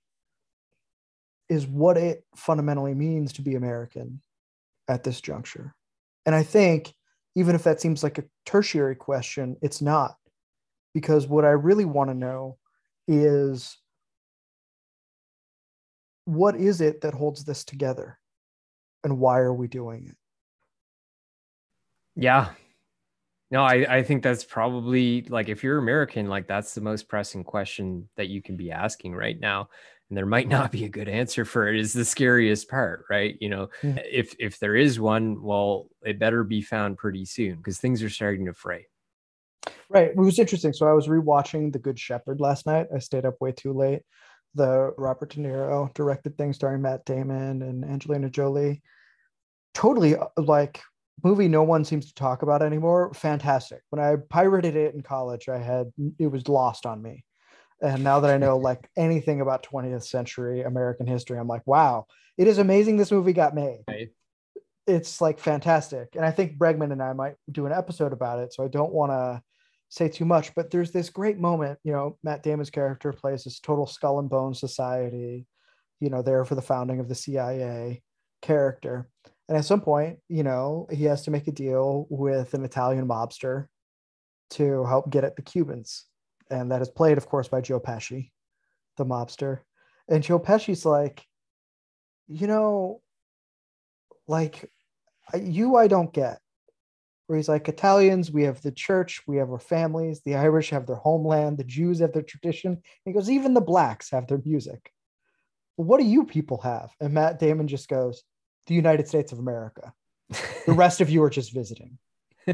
is 1.47 1.67
what 1.67 1.95
it 1.95 2.25
fundamentally 2.35 2.95
means 2.95 3.33
to 3.33 3.43
be 3.43 3.53
American 3.53 4.23
at 4.87 5.03
this 5.03 5.21
juncture. 5.21 5.75
And 6.25 6.33
I 6.33 6.41
think 6.41 6.95
even 7.37 7.53
if 7.53 7.63
that 7.63 7.79
seems 7.79 8.01
like 8.01 8.17
a 8.17 8.23
tertiary 8.47 8.95
question, 8.95 9.55
it's 9.61 9.79
not. 9.79 10.15
Because 10.95 11.27
what 11.27 11.45
I 11.45 11.49
really 11.49 11.85
want 11.85 12.09
to 12.09 12.15
know 12.15 12.57
is 13.07 13.77
what 16.25 16.55
is 16.55 16.81
it 16.81 17.01
that 17.01 17.13
holds 17.13 17.45
this 17.45 17.63
together 17.63 18.17
and 19.03 19.19
why 19.19 19.37
are 19.37 19.53
we 19.53 19.67
doing 19.67 20.07
it? 20.07 20.17
Yeah. 22.15 22.49
No, 23.49 23.63
I, 23.63 23.97
I 23.97 24.03
think 24.03 24.23
that's 24.23 24.43
probably 24.43 25.21
like 25.29 25.47
if 25.47 25.63
you're 25.63 25.77
American, 25.77 26.27
like 26.27 26.47
that's 26.47 26.73
the 26.73 26.81
most 26.81 27.07
pressing 27.07 27.43
question 27.43 28.09
that 28.17 28.27
you 28.27 28.41
can 28.41 28.57
be 28.57 28.71
asking 28.71 29.15
right 29.15 29.39
now 29.39 29.69
and 30.09 30.17
there 30.17 30.25
might 30.25 30.47
not 30.47 30.71
be 30.71 30.85
a 30.85 30.89
good 30.89 31.09
answer 31.09 31.45
for 31.45 31.67
it 31.67 31.79
is 31.79 31.93
the 31.93 32.05
scariest 32.05 32.69
part 32.69 33.05
right 33.09 33.37
you 33.39 33.49
know 33.49 33.69
mm-hmm. 33.81 33.97
if 34.09 34.35
if 34.39 34.59
there 34.59 34.75
is 34.75 34.99
one 34.99 35.41
well 35.41 35.87
it 36.03 36.19
better 36.19 36.43
be 36.43 36.61
found 36.61 36.97
pretty 36.97 37.25
soon 37.25 37.55
because 37.57 37.79
things 37.79 38.01
are 38.03 38.09
starting 38.09 38.45
to 38.45 38.53
fray 38.53 38.85
right 39.89 40.09
it 40.09 40.17
was 40.17 40.39
interesting 40.39 40.73
so 40.73 40.87
i 40.87 40.93
was 40.93 41.07
rewatching 41.07 41.71
the 41.71 41.79
good 41.79 41.99
shepherd 41.99 42.39
last 42.39 42.65
night 42.65 42.87
i 42.93 42.99
stayed 42.99 43.25
up 43.25 43.39
way 43.41 43.51
too 43.51 43.73
late 43.73 44.01
the 44.55 44.93
robert 44.97 45.29
de 45.31 45.39
niro 45.39 45.93
directed 45.93 46.37
thing 46.37 46.53
starring 46.53 46.81
matt 46.81 47.03
damon 47.05 47.61
and 47.61 47.83
angelina 47.85 48.29
jolie 48.29 48.81
totally 49.73 50.15
uh, 50.15 50.25
like 50.37 50.81
movie 51.23 51.47
no 51.47 51.63
one 51.63 51.83
seems 51.83 52.07
to 52.07 52.13
talk 52.13 52.41
about 52.41 52.61
anymore 52.61 53.13
fantastic 53.13 53.81
when 53.89 54.03
i 54.03 54.15
pirated 54.29 54.75
it 54.75 54.93
in 54.93 55.01
college 55.01 55.49
i 55.49 55.57
had 55.57 55.91
it 56.19 56.27
was 56.27 56.47
lost 56.47 56.85
on 56.85 57.01
me 57.01 57.23
and 57.81 58.03
now 58.03 58.19
that 58.19 58.31
I 58.31 58.37
know 58.37 58.57
like 58.57 58.89
anything 58.97 59.41
about 59.41 59.63
20th 59.63 60.03
century 60.03 60.61
American 60.61 61.07
history, 61.07 61.37
I'm 61.37 61.47
like, 61.47 61.65
wow, 61.65 62.05
it 62.37 62.47
is 62.47 62.57
amazing 62.57 62.97
this 62.97 63.11
movie 63.11 63.33
got 63.33 63.55
made. 63.55 63.83
Right. 63.87 64.09
It's 64.85 65.19
like 65.19 65.39
fantastic. 65.39 66.09
And 66.15 66.25
I 66.25 66.31
think 66.31 66.57
Bregman 66.57 66.91
and 66.91 67.03
I 67.03 67.13
might 67.13 67.35
do 67.51 67.65
an 67.65 67.73
episode 67.73 68.13
about 68.13 68.39
it. 68.39 68.53
So 68.53 68.63
I 68.63 68.67
don't 68.67 68.93
want 68.93 69.11
to 69.11 69.41
say 69.89 70.07
too 70.07 70.25
much, 70.25 70.55
but 70.55 70.71
there's 70.71 70.91
this 70.91 71.09
great 71.09 71.37
moment, 71.37 71.79
you 71.83 71.91
know, 71.91 72.17
Matt 72.23 72.43
Damon's 72.43 72.69
character 72.69 73.11
plays 73.13 73.43
this 73.43 73.59
total 73.59 73.85
skull 73.85 74.19
and 74.19 74.29
bone 74.29 74.53
society, 74.53 75.45
you 75.99 76.09
know, 76.09 76.21
there 76.21 76.43
for 76.45 76.55
the 76.55 76.61
founding 76.61 76.99
of 76.99 77.09
the 77.09 77.15
CIA 77.15 78.01
character. 78.41 79.09
And 79.47 79.57
at 79.57 79.65
some 79.65 79.81
point, 79.81 80.19
you 80.27 80.43
know, 80.43 80.87
he 80.91 81.05
has 81.05 81.23
to 81.23 81.31
make 81.31 81.47
a 81.47 81.51
deal 81.51 82.05
with 82.09 82.53
an 82.53 82.65
Italian 82.65 83.07
mobster 83.07 83.67
to 84.51 84.83
help 84.85 85.09
get 85.09 85.23
at 85.23 85.35
the 85.35 85.41
Cubans. 85.41 86.05
And 86.49 86.71
that 86.71 86.81
is 86.81 86.89
played, 86.89 87.17
of 87.17 87.27
course, 87.27 87.47
by 87.47 87.61
Joe 87.61 87.79
Pesci, 87.79 88.31
the 88.97 89.05
mobster. 89.05 89.59
And 90.09 90.23
Joe 90.23 90.39
Pesci's 90.39 90.85
like, 90.85 91.25
you 92.27 92.47
know, 92.47 93.01
like 94.27 94.69
you, 95.33 95.75
I 95.75 95.87
don't 95.87 96.13
get. 96.13 96.39
Where 97.27 97.35
he's 97.35 97.49
like, 97.49 97.67
Italians, 97.67 98.31
we 98.31 98.43
have 98.43 98.61
the 98.61 98.71
church, 98.71 99.21
we 99.27 99.35
have 99.37 99.49
our 99.49 99.59
families, 99.59 100.21
the 100.23 100.35
Irish 100.35 100.69
have 100.69 100.87
their 100.87 100.95
homeland, 100.95 101.57
the 101.57 101.65
Jews 101.65 101.99
have 101.99 102.13
their 102.13 102.21
tradition. 102.21 102.71
And 102.71 102.81
he 103.05 103.11
goes, 103.11 103.29
even 103.29 103.53
the 103.53 103.59
blacks 103.59 104.11
have 104.11 104.27
their 104.27 104.41
music. 104.45 104.91
what 105.75 105.99
do 105.99 106.05
you 106.05 106.25
people 106.25 106.59
have? 106.61 106.89
And 107.01 107.13
Matt 107.13 107.37
Damon 107.39 107.67
just 107.67 107.89
goes, 107.89 108.23
the 108.67 108.75
United 108.75 109.07
States 109.07 109.31
of 109.31 109.39
America. 109.39 109.93
The 110.65 110.73
rest 110.73 111.01
of 111.01 111.09
you 111.09 111.23
are 111.23 111.29
just 111.29 111.53
visiting. 111.53 111.97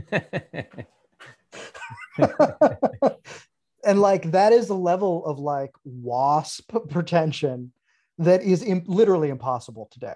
and 3.84 4.02
like 4.02 4.32
that 4.32 4.54
is 4.54 4.70
a 4.70 4.76
level 4.76 5.26
of 5.26 5.40
like 5.40 5.72
wasp 5.84 6.72
pretension 6.90 7.74
that 8.20 8.42
is 8.44 8.64
Im- 8.64 8.84
literally 8.86 9.30
impossible 9.30 9.88
today. 9.92 10.16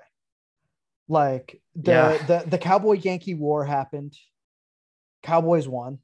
Like 1.09 1.61
the, 1.75 1.91
yeah. 1.91 2.25
the 2.25 2.43
the 2.49 2.57
cowboy 2.57 2.93
Yankee 2.93 3.33
war 3.33 3.65
happened. 3.65 4.15
Cowboys 5.23 5.67
won. 5.67 5.99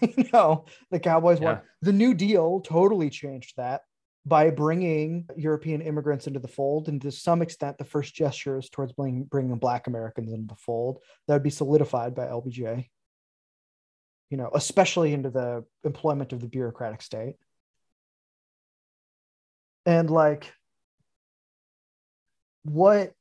no, 0.32 0.64
the 0.90 1.00
Cowboys 1.00 1.40
yeah. 1.40 1.44
won. 1.44 1.60
The 1.82 1.92
New 1.92 2.14
Deal 2.14 2.60
totally 2.60 3.10
changed 3.10 3.56
that 3.56 3.82
by 4.26 4.50
bringing 4.50 5.26
European 5.36 5.80
immigrants 5.80 6.26
into 6.26 6.40
the 6.40 6.48
fold, 6.48 6.88
and 6.88 7.00
to 7.00 7.10
some 7.10 7.40
extent, 7.40 7.78
the 7.78 7.84
first 7.84 8.14
gestures 8.14 8.68
towards 8.68 8.92
bringing, 8.92 9.24
bringing 9.24 9.56
Black 9.56 9.86
Americans 9.86 10.32
into 10.32 10.52
the 10.52 10.60
fold 10.60 10.98
that 11.26 11.34
would 11.34 11.42
be 11.42 11.50
solidified 11.50 12.14
by 12.14 12.26
LBJ 12.26 12.86
you 14.30 14.36
know, 14.36 14.50
especially 14.54 15.12
into 15.12 15.30
the 15.30 15.64
employment 15.84 16.32
of 16.32 16.40
the 16.40 16.48
bureaucratic 16.48 17.02
state. 17.02 17.36
And 19.84 20.10
like, 20.10 20.52
what, 22.64 23.12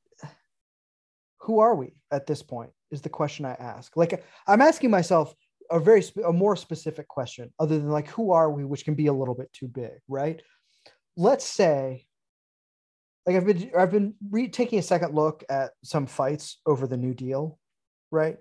who 1.42 1.60
are 1.60 1.76
we 1.76 1.94
at 2.12 2.26
this 2.26 2.42
point 2.42 2.72
is 2.90 3.02
the 3.02 3.10
question 3.10 3.46
I 3.46 3.54
ask. 3.54 3.96
Like, 3.96 4.24
I'm 4.48 4.62
asking 4.62 4.90
myself 4.90 5.34
a 5.70 5.80
very, 5.80 6.04
a 6.26 6.34
more 6.34 6.56
specific 6.56 7.08
question 7.08 7.54
other 7.60 7.78
than 7.78 7.90
like, 7.90 8.08
who 8.08 8.32
are 8.32 8.52
we, 8.52 8.66
which 8.66 8.86
can 8.86 8.96
be 8.96 9.08
a 9.08 9.14
little 9.14 9.36
bit 9.36 9.54
too 9.54 9.68
big, 9.68 10.00
right? 10.08 10.42
Let's 11.18 11.46
say, 11.46 12.06
like 13.26 13.36
I've 13.36 13.46
been, 13.46 13.72
I've 13.78 13.92
been 13.92 14.16
re- 14.30 14.50
taking 14.50 14.80
a 14.80 14.84
second 14.84 15.16
look 15.16 15.44
at 15.50 15.72
some 15.84 16.06
fights 16.06 16.60
over 16.66 16.88
the 16.88 16.98
New 16.98 17.14
Deal, 17.14 17.58
right? 18.12 18.38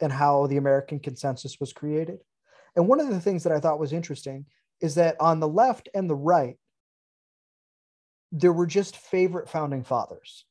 and 0.00 0.12
how 0.12 0.46
the 0.46 0.56
American 0.56 0.98
consensus 0.98 1.58
was 1.60 1.72
created. 1.72 2.18
And 2.76 2.88
one 2.88 3.00
of 3.00 3.08
the 3.08 3.20
things 3.20 3.44
that 3.44 3.52
I 3.52 3.60
thought 3.60 3.78
was 3.78 3.92
interesting 3.92 4.46
is 4.80 4.96
that 4.96 5.16
on 5.20 5.40
the 5.40 5.48
left 5.48 5.88
and 5.94 6.10
the 6.10 6.16
right, 6.16 6.56
there 8.32 8.52
were 8.52 8.66
just 8.66 8.96
favorite 8.96 9.48
founding 9.48 9.84
fathers. 9.84 10.44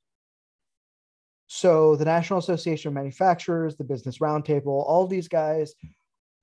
So 1.48 1.96
the 1.96 2.06
National 2.06 2.40
Association 2.40 2.90
of 2.90 2.94
Manufacturers, 2.94 3.76
the 3.76 3.84
Business 3.84 4.20
Roundtable, 4.20 4.68
all 4.68 5.06
these 5.06 5.28
guys 5.28 5.74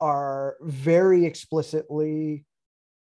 are 0.01 0.57
very 0.61 1.25
explicitly 1.25 2.45